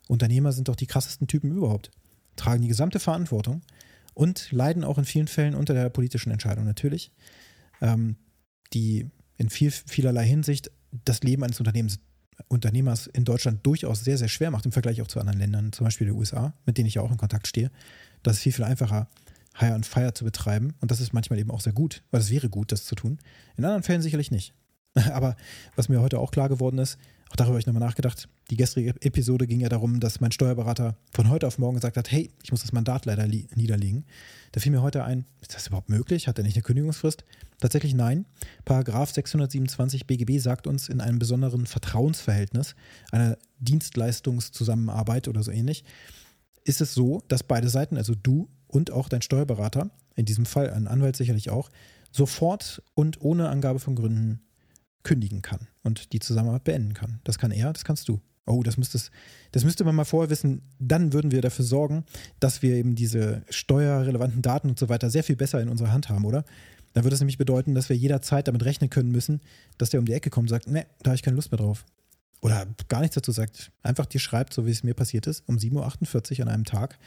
Unternehmer 0.08 0.52
sind 0.52 0.68
doch 0.68 0.76
die 0.76 0.88
krassesten 0.88 1.28
Typen 1.28 1.52
überhaupt, 1.52 1.92
tragen 2.36 2.62
die 2.62 2.68
gesamte 2.68 3.00
Verantwortung 3.00 3.62
und 4.14 4.52
leiden 4.52 4.84
auch 4.84 4.98
in 4.98 5.06
vielen 5.06 5.28
Fällen 5.28 5.56
unter 5.56 5.74
der 5.74 5.90
politischen 5.90 6.32
Entscheidung 6.32 6.66
natürlich, 6.66 7.12
ähm, 7.82 8.16
die 8.74 9.10
in 9.38 9.50
viel, 9.50 9.72
vielerlei 9.72 10.26
Hinsicht 10.26 10.72
das 11.06 11.22
Leben 11.24 11.44
eines 11.44 11.60
Unternehmens, 11.60 12.00
Unternehmers 12.48 13.08
in 13.08 13.26
Deutschland 13.26 13.66
durchaus 13.66 14.04
sehr, 14.04 14.18
sehr 14.18 14.28
schwer 14.28 14.52
macht 14.52 14.66
im 14.66 14.72
Vergleich 14.72 15.02
auch 15.02 15.08
zu 15.08 15.20
anderen 15.20 15.40
Ländern, 15.40 15.72
zum 15.72 15.86
Beispiel 15.86 16.08
den 16.08 16.16
USA, 16.16 16.54
mit 16.66 16.78
denen 16.78 16.88
ich 16.88 16.96
ja 16.96 17.02
auch 17.02 17.12
in 17.12 17.18
Kontakt 17.18 17.48
stehe. 17.48 17.72
Das 18.22 18.38
ist 18.38 18.44
viel, 18.44 18.54
viel 18.54 18.66
einfacher, 18.66 19.08
Hire 19.56 19.74
and 19.74 19.86
Fire 19.86 20.14
zu 20.14 20.24
betreiben. 20.24 20.74
Und 20.82 20.92
das 20.92 21.00
ist 21.00 21.14
manchmal 21.14 21.40
eben 21.40 21.52
auch 21.52 21.62
sehr 21.62 21.74
gut, 21.74 22.04
weil 22.12 22.22
es 22.22 22.32
wäre 22.32 22.50
gut, 22.50 22.72
das 22.72 22.86
zu 22.86 22.96
tun. 22.96 23.20
In 23.56 23.66
anderen 23.66 23.84
Fällen 23.84 24.02
sicherlich 24.02 24.32
nicht. 24.32 24.54
Aber 25.14 25.36
was 25.76 25.90
mir 25.90 26.02
heute 26.02 26.20
auch 26.20 26.32
klar 26.32 26.50
geworden 26.50 26.78
ist, 26.78 26.98
auch 27.34 27.36
darüber 27.36 27.54
habe 27.54 27.60
ich 27.62 27.66
nochmal 27.66 27.82
nachgedacht, 27.82 28.30
die 28.52 28.58
gestrige 28.58 28.94
Episode 29.02 29.48
ging 29.48 29.60
ja 29.60 29.68
darum, 29.68 30.00
dass 30.00 30.20
mein 30.20 30.32
Steuerberater 30.32 30.98
von 31.12 31.30
heute 31.30 31.48
auf 31.48 31.58
morgen 31.58 31.74
gesagt 31.74 31.98
hat, 31.98 32.12
hey, 32.12 32.30
ich 32.44 32.52
muss 32.52 32.62
das 32.62 32.74
Mandat 32.74 33.08
leider 33.08 33.26
niederlegen. 33.26 34.06
Da 34.52 34.60
fiel 34.60 34.72
mir 34.72 34.84
heute 34.84 35.04
ein, 35.04 35.26
ist 35.42 35.56
das 35.56 35.66
überhaupt 35.66 35.90
möglich? 35.90 36.28
Hat 36.28 36.38
er 36.38 36.44
nicht 36.44 36.56
eine 36.56 36.62
Kündigungsfrist? 36.62 37.24
Tatsächlich 37.60 37.96
nein. 37.96 38.28
Paragraph 38.66 39.12
627 39.12 40.06
BGB 40.06 40.38
sagt 40.38 40.68
uns 40.68 40.90
in 40.90 41.02
einem 41.02 41.18
besonderen 41.18 41.66
Vertrauensverhältnis, 41.66 42.76
einer 43.12 43.40
Dienstleistungszusammenarbeit 43.58 45.28
oder 45.28 45.42
so 45.42 45.50
ähnlich, 45.50 45.86
ist 46.66 46.82
es 46.82 46.94
so, 46.94 47.24
dass 47.30 47.42
beide 47.42 47.68
Seiten, 47.68 47.98
also 47.98 48.14
du 48.14 48.48
und 48.68 48.92
auch 48.92 49.10
dein 49.10 49.24
Steuerberater, 49.24 49.90
in 50.16 50.26
diesem 50.26 50.46
Fall 50.46 50.70
ein 50.70 50.88
Anwalt 50.88 51.16
sicherlich 51.16 51.50
auch, 51.50 51.72
sofort 52.12 52.84
und 52.94 53.22
ohne 53.22 53.50
Angabe 53.50 53.80
von 53.80 53.96
Gründen 53.96 54.42
kündigen 55.04 55.42
kann 55.42 55.68
und 55.84 56.14
die 56.14 56.20
Zusammenarbeit 56.20 56.64
beenden 56.64 56.94
kann. 56.94 57.20
Das 57.24 57.38
kann 57.38 57.52
er, 57.52 57.74
das 57.74 57.84
kannst 57.86 58.08
du. 58.08 58.22
Oh, 58.46 58.62
das, 58.62 58.78
müsstest, 58.78 59.12
das 59.52 59.64
müsste 59.64 59.86
man 59.86 59.96
mal 59.96 60.04
vorher 60.04 60.30
wissen. 60.30 60.64
Dann 60.80 61.14
würden 61.14 61.32
wir 61.32 61.42
dafür 61.42 61.64
sorgen, 61.64 62.04
dass 62.42 62.62
wir 62.62 62.76
eben 62.76 62.96
diese 62.96 63.44
steuerrelevanten 63.50 64.42
Daten 64.42 64.70
und 64.70 64.78
so 64.78 64.90
weiter 64.90 65.10
sehr 65.10 65.24
viel 65.24 65.38
besser 65.38 65.62
in 65.62 65.70
unserer 65.70 65.94
Hand 65.94 66.10
haben, 66.10 66.26
oder? 66.26 66.44
Dann 66.94 67.06
würde 67.06 67.16
es 67.16 67.22
nämlich 67.22 67.38
bedeuten, 67.38 67.74
dass 67.74 67.90
wir 67.90 67.96
jederzeit 67.96 68.48
damit 68.48 68.66
rechnen 68.66 68.90
können 68.90 69.12
müssen, 69.12 69.42
dass 69.78 69.90
der 69.90 70.00
um 70.00 70.06
die 70.06 70.14
Ecke 70.14 70.30
kommt 70.30 70.46
und 70.46 70.50
sagt, 70.50 70.68
ne, 70.68 70.86
da 71.02 71.10
habe 71.10 71.16
ich 71.16 71.24
keine 71.24 71.36
Lust 71.36 71.52
mehr 71.52 71.58
drauf. 71.58 71.86
Oder 72.42 72.68
gar 72.90 73.00
nichts 73.00 73.16
dazu 73.16 73.32
sagt. 73.32 73.72
Einfach 73.82 74.06
dir 74.06 74.20
schreibt, 74.20 74.54
so 74.54 74.66
wie 74.66 74.72
es 74.72 74.84
mir 74.84 74.94
passiert 74.94 75.28
ist, 75.28 75.48
um 75.48 75.56
7.48 75.56 76.40
Uhr 76.40 76.48
an 76.48 76.54
einem 76.54 76.66
Tag 76.66 77.00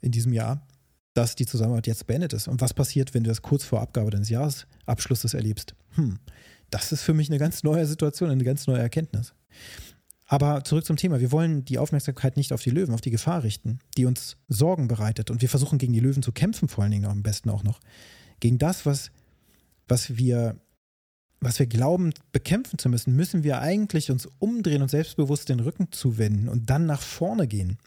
in 0.00 0.12
diesem 0.12 0.32
Jahr, 0.32 0.64
dass 1.12 1.34
die 1.34 1.46
Zusammenarbeit 1.46 1.88
jetzt 1.88 2.06
beendet 2.06 2.32
ist. 2.32 2.46
Und 2.46 2.60
was 2.60 2.72
passiert, 2.72 3.14
wenn 3.14 3.24
du 3.24 3.28
das 3.28 3.42
kurz 3.42 3.64
vor 3.64 3.80
Abgabe 3.80 4.10
deines 4.10 4.28
Jahresabschlusses 4.28 5.34
erlebst? 5.34 5.74
Hm, 5.96 6.18
das 6.70 6.92
ist 6.92 7.02
für 7.02 7.14
mich 7.14 7.28
eine 7.28 7.38
ganz 7.38 7.62
neue 7.62 7.86
Situation, 7.86 8.30
eine 8.30 8.44
ganz 8.44 8.66
neue 8.66 8.78
Erkenntnis. 8.78 9.34
Aber 10.26 10.64
zurück 10.64 10.84
zum 10.84 10.96
Thema. 10.96 11.20
Wir 11.20 11.32
wollen 11.32 11.64
die 11.64 11.78
Aufmerksamkeit 11.78 12.36
nicht 12.36 12.52
auf 12.52 12.62
die 12.62 12.70
Löwen, 12.70 12.94
auf 12.94 13.00
die 13.00 13.10
Gefahr 13.10 13.42
richten, 13.42 13.78
die 13.96 14.06
uns 14.06 14.36
Sorgen 14.48 14.88
bereitet. 14.88 15.30
Und 15.30 15.42
wir 15.42 15.48
versuchen 15.48 15.78
gegen 15.78 15.92
die 15.92 16.00
Löwen 16.00 16.22
zu 16.22 16.32
kämpfen, 16.32 16.68
vor 16.68 16.82
allen 16.82 16.92
Dingen 16.92 17.04
am 17.04 17.22
besten 17.22 17.50
auch 17.50 17.62
noch. 17.62 17.80
Gegen 18.40 18.58
das, 18.58 18.86
was, 18.86 19.10
was 19.86 20.16
wir 20.16 20.56
was 21.44 21.58
wir 21.58 21.66
glauben, 21.66 22.12
bekämpfen 22.32 22.78
zu 22.78 22.88
müssen, 22.88 23.14
müssen 23.14 23.44
wir 23.44 23.60
eigentlich 23.60 24.10
uns 24.10 24.26
umdrehen 24.38 24.82
und 24.82 24.90
selbstbewusst 24.90 25.48
den 25.48 25.60
Rücken 25.60 25.92
zuwenden 25.92 26.48
und 26.48 26.70
dann 26.70 26.86
nach 26.86 27.02
vorne 27.02 27.46
gehen. 27.46 27.78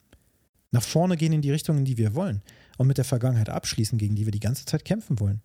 Nach 0.71 0.83
vorne 0.83 1.17
gehen 1.17 1.33
in 1.33 1.41
die 1.41 1.51
Richtung, 1.51 1.79
in 1.79 1.85
die 1.85 1.97
wir 1.97 2.13
wollen 2.13 2.43
und 2.77 2.87
mit 2.87 2.97
der 2.97 3.05
Vergangenheit 3.05 3.49
abschließen, 3.49 3.97
gegen 3.97 4.15
die 4.15 4.25
wir 4.25 4.31
die 4.31 4.39
ganze 4.39 4.65
Zeit 4.65 4.85
kämpfen 4.85 5.19
wollen. 5.19 5.41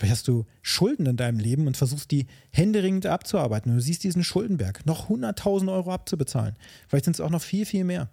Vielleicht 0.00 0.12
hast 0.12 0.28
du 0.28 0.46
Schulden 0.62 1.04
in 1.04 1.18
deinem 1.18 1.38
Leben 1.38 1.66
und 1.66 1.76
versuchst 1.76 2.10
die 2.10 2.26
händeringend 2.52 3.04
abzuarbeiten. 3.04 3.70
Und 3.70 3.76
du 3.76 3.82
siehst 3.82 4.02
diesen 4.02 4.24
Schuldenberg, 4.24 4.86
noch 4.86 5.10
100.000 5.10 5.70
Euro 5.70 5.92
abzubezahlen. 5.92 6.56
Vielleicht 6.88 7.04
sind 7.04 7.16
es 7.16 7.20
auch 7.20 7.28
noch 7.28 7.42
viel, 7.42 7.66
viel 7.66 7.84
mehr. 7.84 8.08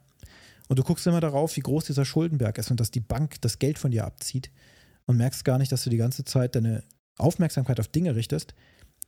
Und 0.68 0.80
du 0.80 0.84
guckst 0.84 1.08
immer 1.08 1.22
darauf, 1.22 1.56
wie 1.56 1.62
groß 1.62 1.86
dieser 1.86 2.04
Schuldenberg 2.04 2.58
ist 2.58 2.72
und 2.72 2.82
dass 2.82 2.92
die 2.92 3.00
Bank 3.00 3.40
das 3.40 3.60
Geld 3.60 3.80
von 3.80 3.92
dir 3.92 4.04
abzieht 4.04 4.52
und 5.06 5.16
merkst 5.16 5.46
gar 5.46 5.58
nicht, 5.60 5.72
dass 5.72 5.86
du 5.86 5.90
die 5.90 5.96
ganze 5.96 6.26
Zeit 6.26 6.56
deine 6.56 6.84
Aufmerksamkeit 7.18 7.80
auf 7.80 7.88
Dinge 7.88 8.18
richtest, 8.18 8.54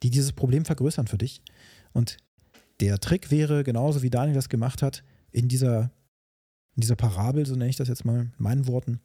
die 0.01 0.09
dieses 0.09 0.31
Problem 0.31 0.63
vergrößern 0.63 1.07
für 1.07 1.17
dich. 1.17 1.41
Und 1.91 2.15
der 2.79 2.97
Trick 2.99 3.29
wäre, 3.29 3.65
genauso 3.65 4.03
wie 4.03 4.09
Daniel 4.09 4.35
das 4.35 4.47
gemacht 4.47 4.81
hat, 4.81 5.03
in 5.33 5.49
dieser, 5.49 5.91
in 6.75 6.81
dieser 6.81 6.95
Parabel, 6.95 7.45
so 7.45 7.55
nenne 7.55 7.71
ich 7.71 7.75
das 7.75 7.89
jetzt 7.89 8.05
mal 8.05 8.21
in 8.21 8.31
meinen 8.37 8.67
Worten, 8.67 9.01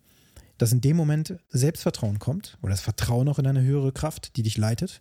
dass 0.58 0.72
in 0.72 0.80
dem 0.80 0.96
Moment 0.96 1.36
Selbstvertrauen 1.50 2.18
kommt 2.18 2.58
oder 2.62 2.70
das 2.70 2.80
Vertrauen 2.80 3.28
auch 3.28 3.38
in 3.38 3.46
eine 3.46 3.62
höhere 3.62 3.92
Kraft, 3.92 4.36
die 4.36 4.42
dich 4.42 4.56
leitet, 4.56 5.00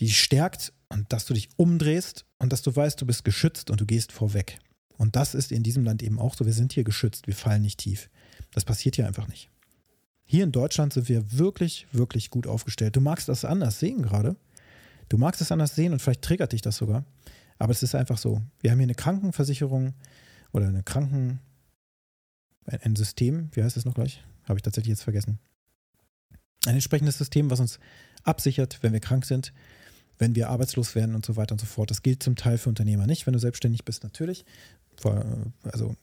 die 0.00 0.06
dich 0.06 0.20
stärkt 0.20 0.72
und 0.88 1.12
dass 1.12 1.26
du 1.26 1.34
dich 1.34 1.48
umdrehst 1.56 2.24
und 2.38 2.52
dass 2.52 2.62
du 2.62 2.74
weißt, 2.74 3.00
du 3.00 3.06
bist 3.06 3.24
geschützt 3.24 3.70
und 3.70 3.80
du 3.80 3.86
gehst 3.86 4.12
vorweg. 4.12 4.58
Und 4.96 5.16
das 5.16 5.34
ist 5.34 5.52
in 5.52 5.62
diesem 5.62 5.84
Land 5.84 6.02
eben 6.02 6.18
auch 6.18 6.34
so. 6.34 6.44
Wir 6.44 6.52
sind 6.52 6.72
hier 6.72 6.84
geschützt, 6.84 7.26
wir 7.26 7.34
fallen 7.34 7.62
nicht 7.62 7.78
tief. 7.78 8.10
Das 8.52 8.64
passiert 8.64 8.96
hier 8.96 9.06
einfach 9.06 9.28
nicht. 9.28 9.50
Hier 10.24 10.44
in 10.44 10.52
Deutschland 10.52 10.92
sind 10.92 11.08
wir 11.08 11.32
wirklich, 11.32 11.86
wirklich 11.92 12.30
gut 12.30 12.46
aufgestellt. 12.46 12.96
Du 12.96 13.00
magst 13.00 13.28
das 13.28 13.44
anders 13.44 13.78
sehen 13.78 14.02
gerade. 14.02 14.36
Du 15.08 15.16
magst 15.16 15.40
es 15.40 15.52
anders 15.52 15.74
sehen 15.74 15.92
und 15.92 16.02
vielleicht 16.02 16.22
triggert 16.22 16.52
dich 16.52 16.60
das 16.60 16.76
sogar. 16.76 17.04
Aber 17.58 17.72
es 17.72 17.82
ist 17.82 17.94
einfach 17.94 18.18
so. 18.18 18.42
Wir 18.60 18.70
haben 18.70 18.78
hier 18.78 18.84
eine 18.84 18.94
Krankenversicherung 18.94 19.94
oder 20.52 20.68
eine 20.68 20.82
Kranken, 20.82 21.40
ein 22.68 22.96
System, 22.96 23.50
wie 23.52 23.62
heißt 23.62 23.76
das 23.76 23.84
noch 23.84 23.94
gleich? 23.94 24.22
Habe 24.44 24.58
ich 24.58 24.62
tatsächlich 24.62 24.90
jetzt 24.90 25.02
vergessen. 25.02 25.38
Ein 26.66 26.74
entsprechendes 26.74 27.18
System, 27.18 27.50
was 27.50 27.60
uns 27.60 27.78
absichert, 28.24 28.78
wenn 28.82 28.92
wir 28.92 29.00
krank 29.00 29.24
sind, 29.24 29.52
wenn 30.18 30.34
wir 30.34 30.50
arbeitslos 30.50 30.94
werden 30.94 31.14
und 31.14 31.24
so 31.24 31.36
weiter 31.36 31.52
und 31.52 31.60
so 31.60 31.66
fort. 31.66 31.90
Das 31.90 32.02
gilt 32.02 32.22
zum 32.22 32.36
Teil 32.36 32.58
für 32.58 32.68
Unternehmer 32.68 33.06
nicht, 33.06 33.26
wenn 33.26 33.32
du 33.32 33.38
selbstständig 33.38 33.84
bist, 33.84 34.02
natürlich. 34.02 34.44
Also 35.62 35.94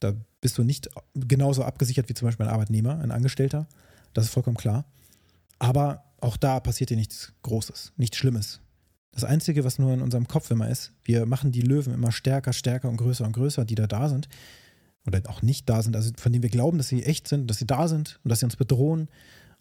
da 0.00 0.14
bist 0.40 0.58
du 0.58 0.64
nicht 0.64 0.90
genauso 1.14 1.62
abgesichert 1.62 2.08
wie 2.08 2.14
zum 2.14 2.26
Beispiel 2.26 2.46
ein 2.46 2.52
Arbeitnehmer, 2.52 2.98
ein 2.98 3.12
Angestellter. 3.12 3.68
Das 4.12 4.24
ist 4.24 4.32
vollkommen 4.32 4.56
klar. 4.56 4.84
Aber 5.58 6.04
auch 6.20 6.36
da 6.36 6.58
passiert 6.60 6.90
dir 6.90 6.96
nichts 6.96 7.32
Großes, 7.42 7.92
nichts 7.96 8.16
Schlimmes. 8.16 8.60
Das 9.12 9.24
Einzige, 9.24 9.64
was 9.64 9.78
nur 9.78 9.92
in 9.92 10.02
unserem 10.02 10.26
Kopf 10.26 10.50
immer 10.50 10.68
ist, 10.68 10.92
wir 11.04 11.26
machen 11.26 11.52
die 11.52 11.60
Löwen 11.60 11.94
immer 11.94 12.10
stärker, 12.10 12.52
stärker 12.52 12.88
und 12.88 12.96
größer 12.96 13.24
und 13.24 13.32
größer, 13.32 13.64
die 13.64 13.76
da 13.76 13.86
da 13.86 14.08
sind 14.08 14.28
oder 15.06 15.20
auch 15.28 15.42
nicht 15.42 15.68
da 15.68 15.82
sind, 15.82 15.96
also 15.96 16.10
von 16.16 16.32
denen 16.32 16.42
wir 16.42 16.50
glauben, 16.50 16.78
dass 16.78 16.88
sie 16.88 17.02
echt 17.02 17.28
sind, 17.28 17.48
dass 17.48 17.58
sie 17.58 17.66
da 17.66 17.88
sind 17.88 18.20
und 18.22 18.28
dass 18.28 18.40
sie 18.40 18.44
uns 18.44 18.56
bedrohen 18.56 19.08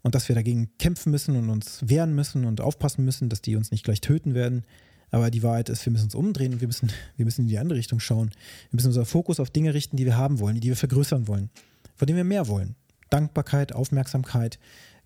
und 0.03 0.15
dass 0.15 0.27
wir 0.27 0.35
dagegen 0.35 0.69
kämpfen 0.77 1.11
müssen 1.11 1.35
und 1.35 1.49
uns 1.49 1.79
wehren 1.87 2.13
müssen 2.13 2.45
und 2.45 2.61
aufpassen 2.61 3.05
müssen, 3.05 3.29
dass 3.29 3.41
die 3.41 3.55
uns 3.55 3.71
nicht 3.71 3.83
gleich 3.83 4.01
töten 4.01 4.33
werden. 4.33 4.63
Aber 5.09 5.29
die 5.29 5.43
Wahrheit 5.43 5.69
ist, 5.69 5.85
wir 5.85 5.91
müssen 5.91 6.05
uns 6.05 6.15
umdrehen 6.15 6.53
und 6.53 6.61
wir 6.61 6.67
müssen, 6.67 6.91
wir 7.17 7.25
müssen 7.25 7.41
in 7.41 7.47
die 7.47 7.57
andere 7.57 7.77
Richtung 7.77 7.99
schauen. 7.99 8.29
Wir 8.69 8.77
müssen 8.77 8.87
unseren 8.87 9.05
Fokus 9.05 9.39
auf 9.39 9.49
Dinge 9.49 9.73
richten, 9.73 9.97
die 9.97 10.05
wir 10.05 10.17
haben 10.17 10.39
wollen, 10.39 10.59
die 10.59 10.69
wir 10.69 10.75
vergrößern 10.75 11.27
wollen, 11.27 11.49
von 11.95 12.07
denen 12.07 12.17
wir 12.17 12.23
mehr 12.23 12.47
wollen. 12.47 12.75
Dankbarkeit, 13.09 13.73
Aufmerksamkeit, 13.73 14.57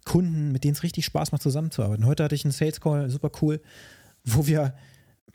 Kunden, 0.06 0.52
mit 0.52 0.64
denen 0.64 0.76
es 0.76 0.84
richtig 0.84 1.06
Spaß 1.06 1.32
macht, 1.32 1.42
zusammenzuarbeiten. 1.42 2.06
Heute 2.06 2.24
hatte 2.24 2.36
ich 2.36 2.46
einen 2.46 2.52
Sales 2.52 2.80
Call, 2.80 3.10
super 3.10 3.32
cool, 3.42 3.60
wo 4.24 4.46
wir 4.46 4.76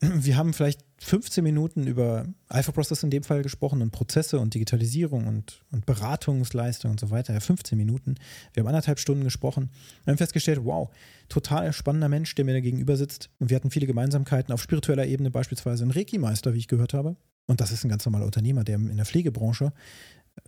wir 0.01 0.37
haben 0.37 0.55
vielleicht 0.55 0.81
15 1.03 1.45
Minuten 1.45 1.87
über 1.87 2.27
Alpha 2.49 2.73
Process 2.73 3.03
in 3.03 3.11
dem 3.11 3.23
Fall 3.23 3.43
gesprochen 3.43 3.83
und 3.83 3.91
Prozesse 3.91 4.39
und 4.39 4.55
Digitalisierung 4.55 5.27
und, 5.27 5.63
und 5.73 5.85
Beratungsleistung 5.85 6.93
und 6.93 7.01
so 7.01 7.11
weiter. 7.11 7.35
Ja, 7.35 7.41
15 7.41 7.77
Minuten. 7.77 8.15
Wir 8.53 8.63
haben 8.63 8.69
anderthalb 8.69 8.99
Stunden 8.99 9.25
gesprochen. 9.25 9.71
Wir 10.05 10.13
haben 10.13 10.19
festgestellt, 10.19 10.61
wow, 10.65 10.91
total 11.29 11.73
spannender 11.73 12.09
Mensch, 12.09 12.35
der 12.35 12.45
mir 12.45 12.55
da 12.55 12.61
gegenüber 12.61 12.97
sitzt. 12.97 13.31
Und 13.39 13.51
wir 13.51 13.57
hatten 13.57 13.71
viele 13.71 13.87
Gemeinsamkeiten 13.87 14.53
auf 14.55 14.63
spiritueller 14.63 15.07
Ebene, 15.07 15.31
beispielsweise 15.31 15.85
ein 15.85 15.91
Reiki-Meister, 15.91 16.55
wie 16.55 16.59
ich 16.59 16.69
gehört 16.69 16.95
habe. 16.95 17.17
Und 17.47 17.61
das 17.61 17.73
ist 17.73 17.85
ein 17.85 17.89
ganz 17.89 18.05
normaler 18.05 18.27
Unternehmer, 18.27 18.65
der 18.65 18.77
in 18.77 18.97
der 18.97 19.07
Pflegebranche, 19.07 19.73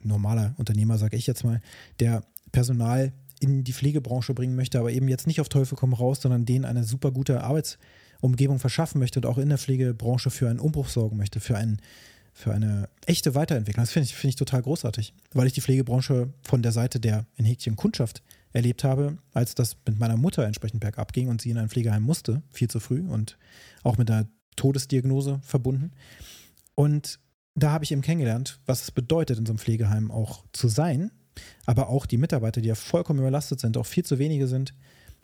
normaler 0.03 0.55
Unternehmer, 0.57 0.97
sage 0.97 1.17
ich 1.17 1.27
jetzt 1.27 1.45
mal, 1.45 1.61
der 2.01 2.23
Personal 2.53 3.13
in 3.41 3.65
die 3.65 3.73
Pflegebranche 3.73 4.35
bringen 4.35 4.55
möchte, 4.55 4.79
aber 4.79 4.93
eben 4.93 5.09
jetzt 5.09 5.27
nicht 5.27 5.41
auf 5.41 5.49
Teufel 5.49 5.77
komm 5.77 5.95
raus, 5.95 6.23
sondern 6.23 6.45
denen 6.45 6.65
eine 6.65 6.85
super 6.85 7.11
gute 7.11 7.43
Arbeits- 7.43 7.79
Umgebung 8.23 8.59
verschaffen 8.59 9.00
möchte 9.00 9.19
und 9.19 9.26
auch 9.26 9.37
in 9.37 9.49
der 9.49 9.59
Pflegebranche 9.59 10.31
für 10.31 10.49
einen 10.49 10.61
Umbruch 10.61 10.88
sorgen 10.88 11.17
möchte, 11.17 11.41
für, 11.41 11.57
einen, 11.57 11.81
für 12.33 12.55
eine 12.55 12.88
echte 13.05 13.35
Weiterentwicklung. 13.35 13.83
Das 13.83 13.93
finde 13.93 14.07
ich, 14.07 14.14
find 14.14 14.31
ich 14.31 14.37
total 14.37 14.62
großartig, 14.62 15.12
weil 15.33 15.49
ich 15.49 15.52
die 15.52 15.61
Pflegebranche 15.61 16.33
von 16.43 16.62
der 16.62 16.73
Seite 16.73 17.00
der 17.00 17.26
in 17.37 17.45
Häkchen 17.45 17.76
Kundschaft 17.76 18.23
erlebt 18.52 18.85
habe, 18.85 19.19
als 19.33 19.55
das 19.55 19.76
mit 19.87 19.99
meiner 19.99 20.17
Mutter 20.17 20.45
entsprechend 20.47 20.81
bergab 20.81 21.12
ging 21.12 21.29
und 21.29 21.43
sie 21.43 21.50
in 21.50 21.59
ein 21.59 21.69
Pflegeheim 21.69 22.02
musste, 22.02 22.43
viel 22.50 22.69
zu 22.69 22.81
früh 22.81 23.00
und 23.00 23.38
auch 23.83 23.99
mit 23.99 24.11
einer 24.11 24.29
Todesdiagnose 24.55 25.41
verbunden. 25.43 25.91
Und 26.76 27.19
da 27.55 27.73
habe 27.73 27.85
ich 27.85 27.91
eben 27.91 28.02
kennengelernt, 28.02 28.61
was 28.67 28.83
es 28.83 28.91
bedeutet, 28.93 29.38
in 29.38 29.47
so 29.47 29.52
einem 29.52 29.59
Pflegeheim 29.59 30.11
auch 30.11 30.45
zu 30.52 30.69
sein, 30.69 31.11
aber 31.67 31.88
auch 31.88 32.07
die 32.07 32.19
Mitarbeiter, 32.19 32.61
die 32.61 32.69
ja 32.69 32.75
vollkommen 32.75 33.19
überlastet 33.19 33.59
sind, 33.61 33.76
auch 33.76 33.87
viel 33.87 34.05
zu 34.05 34.19
wenige 34.19 34.47
sind, 34.47 34.75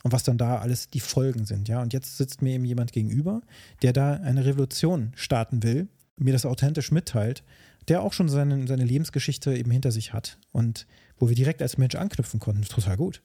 und 0.02 0.12
was 0.12 0.22
dann 0.22 0.38
da 0.38 0.58
alles 0.58 0.90
die 0.90 1.00
Folgen 1.00 1.44
sind. 1.44 1.68
Ja, 1.68 1.82
und 1.82 1.92
jetzt 1.92 2.16
sitzt 2.16 2.42
mir 2.42 2.54
eben 2.54 2.64
jemand 2.64 2.92
gegenüber, 2.92 3.42
der 3.82 3.92
da 3.92 4.14
eine 4.14 4.44
Revolution 4.44 5.12
starten 5.14 5.62
will, 5.62 5.88
mir 6.16 6.32
das 6.32 6.46
authentisch 6.46 6.90
mitteilt, 6.90 7.42
der 7.88 8.02
auch 8.02 8.12
schon 8.12 8.28
seine, 8.28 8.66
seine 8.66 8.84
Lebensgeschichte 8.84 9.56
eben 9.56 9.70
hinter 9.70 9.90
sich 9.90 10.12
hat 10.12 10.38
und 10.52 10.86
wo 11.16 11.28
wir 11.28 11.36
direkt 11.36 11.62
als 11.62 11.78
Mensch 11.78 11.94
anknüpfen 11.94 12.38
konnten. 12.38 12.62
Total 12.62 12.96
gut. 12.96 13.22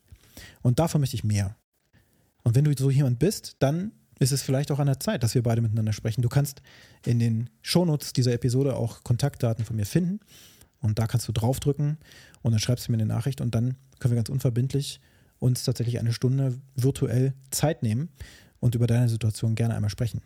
Und 0.62 0.80
davon 0.80 1.01
möchte 1.01 1.15
ich 1.15 1.24
mehr. 1.24 1.56
Und 2.44 2.56
wenn 2.56 2.63
du 2.63 2.74
so 2.75 2.89
jemand 2.89 3.20
bist, 3.20 3.56
dann 3.60 3.92
ist 4.20 4.32
es 4.32 4.42
vielleicht 4.42 4.72
auch 4.72 4.80
an 4.80 4.88
der 4.88 5.00
Zeit, 5.00 5.24
dass 5.24 5.36
wir 5.36 5.44
beide 5.44 5.62
miteinander 5.62 5.94
sprechen. 5.94 6.22
Du 6.22 6.30
kannst 6.30 6.62
in 7.06 7.20
den 7.20 7.50
Shownotes 7.62 8.13
dieser 8.13 8.34
Episode 8.34 8.75
auch 8.75 9.03
Kontaktdaten 9.03 9.65
von 9.65 9.75
mir 9.75 9.86
finden 9.86 10.20
und 10.80 11.00
da 11.00 11.08
kannst 11.08 11.27
du 11.27 11.32
draufdrücken 11.32 11.98
und 12.42 12.51
dann 12.51 12.60
schreibst 12.60 12.88
du 12.88 12.92
mir 12.92 12.98
eine 12.98 13.06
Nachricht 13.06 13.42
und 13.42 13.56
dann 13.56 13.75
können 14.00 14.13
wir 14.13 14.18
ganz 14.18 14.30
unverbindlich 14.30 15.00
uns 15.44 15.64
tatsächlich 15.64 16.00
eine 16.00 16.14
Stunde 16.14 16.60
virtuell 16.76 17.34
Zeit 17.52 17.84
nehmen 17.84 18.10
und 18.60 18.76
über 18.76 18.88
deine 18.88 19.10
Situation 19.10 19.56
gerne 19.56 19.76
einmal 19.76 19.90
sprechen 19.90 20.22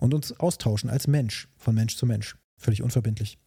und 0.00 0.14
uns 0.14 0.32
austauschen 0.38 0.88
als 0.88 1.06
Mensch, 1.06 1.48
von 1.58 1.74
Mensch 1.74 1.96
zu 1.96 2.06
Mensch, 2.06 2.36
völlig 2.56 2.82
unverbindlich. 2.82 3.38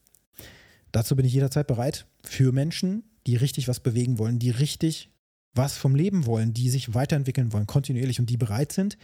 Dazu 0.91 1.15
bin 1.15 1.25
ich 1.25 1.33
jederzeit 1.33 1.67
bereit 1.67 2.05
für 2.23 2.51
Menschen, 2.51 3.03
die 3.27 3.35
richtig 3.35 3.67
was 3.67 3.79
bewegen 3.79 4.19
wollen, 4.19 4.39
die 4.39 4.51
richtig 4.51 5.09
was 5.53 5.77
vom 5.77 5.95
Leben 5.95 6.25
wollen, 6.25 6.53
die 6.53 6.69
sich 6.69 6.93
weiterentwickeln 6.93 7.53
wollen, 7.53 7.65
kontinuierlich 7.65 8.19
und 8.19 8.29
die 8.29 8.37
bereit 8.37 8.73
sind, 8.73 8.97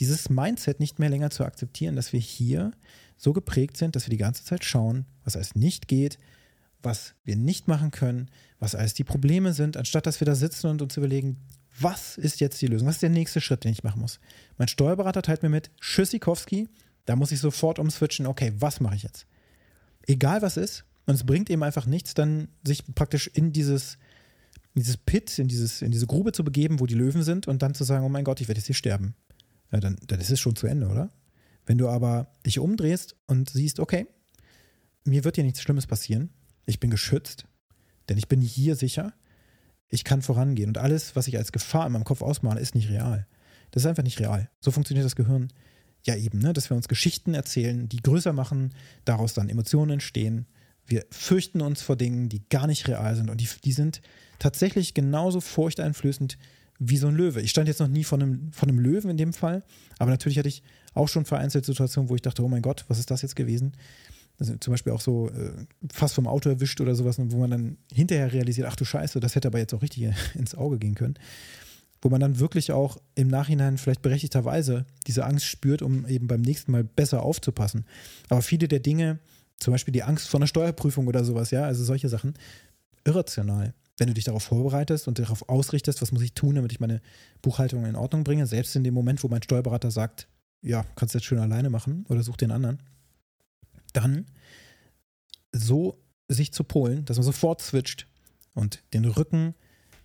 dieses 0.00 0.30
Mindset 0.30 0.80
nicht 0.80 0.98
mehr 0.98 1.10
länger 1.10 1.30
zu 1.30 1.44
akzeptieren, 1.44 1.96
dass 1.96 2.14
wir 2.14 2.20
hier 2.20 2.72
so 3.18 3.34
geprägt 3.34 3.76
sind, 3.76 3.94
dass 3.94 4.06
wir 4.06 4.10
die 4.10 4.16
ganze 4.16 4.42
Zeit 4.42 4.64
schauen, 4.64 5.04
was 5.24 5.36
alles 5.36 5.54
nicht 5.54 5.86
geht, 5.86 6.18
was 6.82 7.14
wir 7.24 7.36
nicht 7.36 7.68
machen 7.68 7.90
können, 7.90 8.30
was 8.58 8.74
alles 8.74 8.94
die 8.94 9.04
Probleme 9.04 9.52
sind, 9.52 9.76
anstatt 9.76 10.06
dass 10.06 10.20
wir 10.20 10.26
da 10.26 10.34
sitzen 10.34 10.68
und 10.68 10.82
uns 10.82 10.96
überlegen, 10.96 11.36
was 11.80 12.18
ist 12.18 12.40
jetzt 12.40 12.60
die 12.60 12.66
Lösung? 12.66 12.88
Was 12.88 12.96
ist 12.96 13.02
der 13.02 13.10
nächste 13.10 13.40
Schritt, 13.40 13.64
den 13.64 13.72
ich 13.72 13.84
machen 13.84 14.00
muss? 14.00 14.20
Mein 14.56 14.68
Steuerberater 14.68 15.22
teilt 15.22 15.42
mir 15.42 15.48
mit, 15.48 15.70
Schüssikowski, 15.80 16.68
da 17.04 17.16
muss 17.16 17.32
ich 17.32 17.40
sofort 17.40 17.78
umswitchen, 17.78 18.26
okay, 18.26 18.52
was 18.58 18.80
mache 18.80 18.96
ich 18.96 19.02
jetzt? 19.02 19.26
Egal 20.06 20.42
was 20.42 20.56
ist, 20.56 20.84
und 21.06 21.14
es 21.14 21.24
bringt 21.24 21.48
eben 21.48 21.62
einfach 21.62 21.86
nichts, 21.86 22.14
dann 22.14 22.48
sich 22.64 22.84
praktisch 22.94 23.28
in 23.28 23.52
dieses 23.52 23.98
in 24.74 24.82
dieses 24.82 24.96
Pit, 24.96 25.38
in, 25.38 25.48
dieses, 25.48 25.82
in 25.82 25.90
diese 25.90 26.06
Grube 26.06 26.32
zu 26.32 26.44
begeben, 26.44 26.78
wo 26.78 26.86
die 26.86 26.94
Löwen 26.94 27.22
sind 27.22 27.48
und 27.48 27.62
dann 27.62 27.74
zu 27.74 27.84
sagen, 27.84 28.04
oh 28.04 28.08
mein 28.08 28.24
Gott, 28.24 28.40
ich 28.40 28.48
werde 28.48 28.60
jetzt 28.60 28.66
hier 28.66 28.76
sterben. 28.76 29.14
Ja, 29.72 29.80
dann, 29.80 29.96
dann 30.06 30.20
ist 30.20 30.30
es 30.30 30.38
schon 30.38 30.54
zu 30.54 30.66
Ende, 30.66 30.88
oder? 30.88 31.10
Wenn 31.66 31.78
du 31.78 31.88
aber 31.88 32.32
dich 32.46 32.58
umdrehst 32.60 33.16
und 33.26 33.50
siehst, 33.50 33.80
okay, 33.80 34.06
mir 35.04 35.24
wird 35.24 35.34
hier 35.34 35.44
nichts 35.44 35.62
Schlimmes 35.62 35.86
passieren, 35.86 36.30
ich 36.64 36.78
bin 36.78 36.90
geschützt, 36.90 37.46
denn 38.08 38.18
ich 38.18 38.28
bin 38.28 38.40
hier 38.40 38.76
sicher, 38.76 39.12
ich 39.88 40.04
kann 40.04 40.22
vorangehen 40.22 40.68
und 40.68 40.78
alles, 40.78 41.16
was 41.16 41.28
ich 41.28 41.36
als 41.36 41.52
Gefahr 41.52 41.86
in 41.86 41.92
meinem 41.92 42.04
Kopf 42.04 42.22
ausmale, 42.22 42.60
ist 42.60 42.74
nicht 42.74 42.90
real. 42.90 43.26
Das 43.70 43.82
ist 43.82 43.86
einfach 43.86 44.02
nicht 44.02 44.20
real. 44.20 44.50
So 44.60 44.70
funktioniert 44.70 45.04
das 45.04 45.16
Gehirn 45.16 45.48
ja 46.04 46.14
eben, 46.14 46.38
ne? 46.38 46.52
dass 46.52 46.70
wir 46.70 46.76
uns 46.76 46.88
Geschichten 46.88 47.34
erzählen, 47.34 47.88
die 47.88 48.02
größer 48.02 48.32
machen, 48.32 48.74
daraus 49.04 49.34
dann 49.34 49.48
Emotionen 49.48 49.92
entstehen. 49.92 50.46
Wir 50.86 51.04
fürchten 51.10 51.60
uns 51.60 51.82
vor 51.82 51.96
Dingen, 51.96 52.28
die 52.28 52.48
gar 52.48 52.66
nicht 52.66 52.88
real 52.88 53.14
sind 53.14 53.30
und 53.30 53.40
die, 53.40 53.48
die 53.64 53.72
sind 53.72 54.00
tatsächlich 54.38 54.94
genauso 54.94 55.40
furchteinflößend 55.40 56.38
wie 56.78 56.96
so 56.96 57.08
ein 57.08 57.16
Löwe. 57.16 57.42
Ich 57.42 57.50
stand 57.50 57.68
jetzt 57.68 57.80
noch 57.80 57.88
nie 57.88 58.04
von 58.04 58.22
einem, 58.22 58.52
von 58.52 58.68
einem 58.68 58.78
Löwen 58.78 59.10
in 59.10 59.16
dem 59.16 59.32
Fall, 59.32 59.64
aber 59.98 60.10
natürlich 60.10 60.38
hatte 60.38 60.48
ich 60.48 60.62
auch 60.94 61.08
schon 61.08 61.24
vereinzelt 61.24 61.64
Situationen, 61.64 62.08
wo 62.08 62.14
ich 62.14 62.22
dachte, 62.22 62.42
oh 62.42 62.48
mein 62.48 62.62
Gott, 62.62 62.84
was 62.88 62.98
ist 62.98 63.10
das 63.10 63.22
jetzt 63.22 63.36
gewesen? 63.36 63.72
Also 64.38 64.56
zum 64.56 64.72
Beispiel 64.72 64.92
auch 64.92 65.00
so 65.00 65.28
äh, 65.30 65.50
fast 65.92 66.14
vom 66.14 66.26
Auto 66.26 66.48
erwischt 66.48 66.80
oder 66.80 66.94
sowas, 66.94 67.18
wo 67.18 67.38
man 67.38 67.50
dann 67.50 67.76
hinterher 67.92 68.32
realisiert, 68.32 68.68
ach 68.70 68.76
du 68.76 68.84
Scheiße, 68.84 69.20
das 69.20 69.34
hätte 69.34 69.48
aber 69.48 69.58
jetzt 69.58 69.74
auch 69.74 69.82
richtig 69.82 70.12
ins 70.34 70.54
Auge 70.54 70.78
gehen 70.78 70.94
können. 70.94 71.14
Wo 72.00 72.08
man 72.08 72.20
dann 72.20 72.38
wirklich 72.38 72.70
auch 72.70 72.98
im 73.16 73.26
Nachhinein 73.26 73.76
vielleicht 73.76 74.02
berechtigterweise 74.02 74.86
diese 75.08 75.24
Angst 75.24 75.46
spürt, 75.46 75.82
um 75.82 76.06
eben 76.06 76.28
beim 76.28 76.42
nächsten 76.42 76.70
Mal 76.70 76.84
besser 76.84 77.22
aufzupassen. 77.22 77.84
Aber 78.28 78.42
viele 78.42 78.68
der 78.68 78.78
Dinge, 78.78 79.18
zum 79.58 79.72
Beispiel 79.72 79.92
die 79.92 80.04
Angst 80.04 80.28
vor 80.28 80.38
einer 80.38 80.46
Steuerprüfung 80.46 81.08
oder 81.08 81.24
sowas, 81.24 81.50
ja, 81.50 81.64
also 81.64 81.82
solche 81.82 82.08
Sachen, 82.08 82.34
irrational 83.04 83.74
wenn 83.98 84.08
du 84.08 84.14
dich 84.14 84.24
darauf 84.24 84.44
vorbereitest 84.44 85.08
und 85.08 85.18
darauf 85.18 85.48
ausrichtest, 85.48 86.00
was 86.00 86.12
muss 86.12 86.22
ich 86.22 86.32
tun, 86.32 86.54
damit 86.54 86.72
ich 86.72 86.80
meine 86.80 87.00
Buchhaltung 87.42 87.84
in 87.84 87.96
Ordnung 87.96 88.24
bringe, 88.24 88.46
selbst 88.46 88.74
in 88.76 88.84
dem 88.84 88.94
Moment, 88.94 89.22
wo 89.22 89.28
mein 89.28 89.42
Steuerberater 89.42 89.90
sagt, 89.90 90.28
ja, 90.62 90.84
kannst 90.96 91.14
du 91.14 91.18
jetzt 91.18 91.26
schön 91.26 91.38
alleine 91.38 91.70
machen 91.70 92.04
oder 92.08 92.22
such 92.22 92.36
den 92.36 92.50
anderen, 92.50 92.78
dann 93.92 94.26
so 95.52 96.00
sich 96.28 96.52
zu 96.52 96.64
polen, 96.64 97.04
dass 97.04 97.16
man 97.16 97.24
sofort 97.24 97.62
switcht 97.62 98.06
und 98.54 98.82
den 98.92 99.04
Rücken 99.04 99.54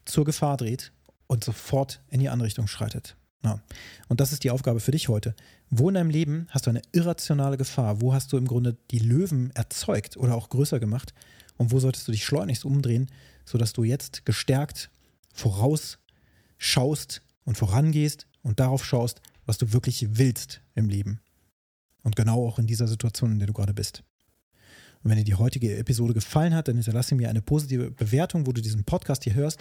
zur 0.06 0.26
Gefahr 0.26 0.58
dreht 0.58 0.92
und 1.28 1.44
sofort 1.44 2.02
in 2.10 2.20
die 2.20 2.30
andere 2.30 2.48
Richtung 2.48 2.68
schreitet. 2.68 3.16
Ja. 3.44 3.60
Und 4.08 4.22
das 4.22 4.32
ist 4.32 4.44
die 4.44 4.52
Aufgabe 4.52 4.80
für 4.80 4.92
dich 4.92 5.10
heute. 5.10 5.36
Wo 5.70 5.90
in 5.90 5.96
deinem 5.96 6.10
Leben 6.10 6.48
hast 6.50 6.66
du 6.66 6.70
eine 6.70 6.82
irrationale 6.94 7.58
Gefahr? 7.58 8.00
Wo 8.00 8.14
hast 8.14 8.32
du 8.32 8.38
im 8.38 8.48
Grunde 8.48 8.78
die 8.92 9.00
Löwen 9.00 9.52
erzeugt 9.52 10.16
oder 10.18 10.36
auch 10.36 10.50
größer 10.50 10.80
gemacht? 10.80 11.14
Und 11.58 11.72
wo 11.72 11.80
solltest 11.80 12.08
du 12.08 12.12
dich 12.12 12.26
schleunigst 12.26 12.64
umdrehen, 12.64 13.10
sodass 13.46 13.74
du 13.74 13.84
jetzt 13.84 14.26
gestärkt 14.26 14.90
vorausschaust 15.34 17.22
und 17.44 17.58
vorangehst 17.58 18.28
und 18.44 18.60
darauf 18.60 18.86
schaust, 18.86 19.22
was 19.46 19.58
du 19.58 19.74
wirklich 19.74 20.18
willst 20.18 20.62
im 20.76 20.90
Leben. 20.90 21.20
Und 22.04 22.16
genau 22.16 22.46
auch 22.46 22.60
in 22.60 22.68
dieser 22.68 22.88
Situation, 22.88 23.32
in 23.32 23.40
der 23.40 23.48
du 23.48 23.54
gerade 23.54 23.74
bist. 23.74 24.04
Und 25.04 25.10
wenn 25.12 25.18
dir 25.18 25.24
die 25.24 25.36
heutige 25.36 25.78
Episode 25.78 26.14
gefallen 26.14 26.56
hat, 26.56 26.68
dann 26.68 26.76
hinterlasse 26.76 27.16
mir 27.16 27.30
eine 27.30 27.42
positive 27.42 27.92
Bewertung, 27.92 28.48
wo 28.48 28.54
du 28.54 28.62
diesen 28.62 28.86
Podcast 28.86 29.24
hier 29.24 29.34
hörst. 29.34 29.60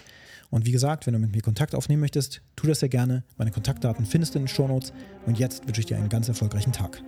Und 0.51 0.67
wie 0.67 0.73
gesagt, 0.73 1.07
wenn 1.07 1.15
du 1.15 1.19
mit 1.19 1.33
mir 1.33 1.43
Kontakt 1.43 1.75
aufnehmen 1.75 2.01
möchtest, 2.01 2.43
tu 2.55 2.67
das 2.67 2.81
sehr 2.81 2.89
gerne. 2.89 3.25
Meine 3.37 3.51
Kontaktdaten 3.51 4.07
findest 4.07 4.35
du 4.35 4.39
in 4.39 4.45
den 4.45 4.49
Show 4.49 4.69
Notes. 4.69 4.93
Und 5.27 5.39
jetzt 5.39 5.67
wünsche 5.67 5.81
ich 5.81 5.87
dir 5.87 5.97
einen 5.97 6.09
ganz 6.09 6.29
erfolgreichen 6.29 6.73
Tag. 6.73 7.03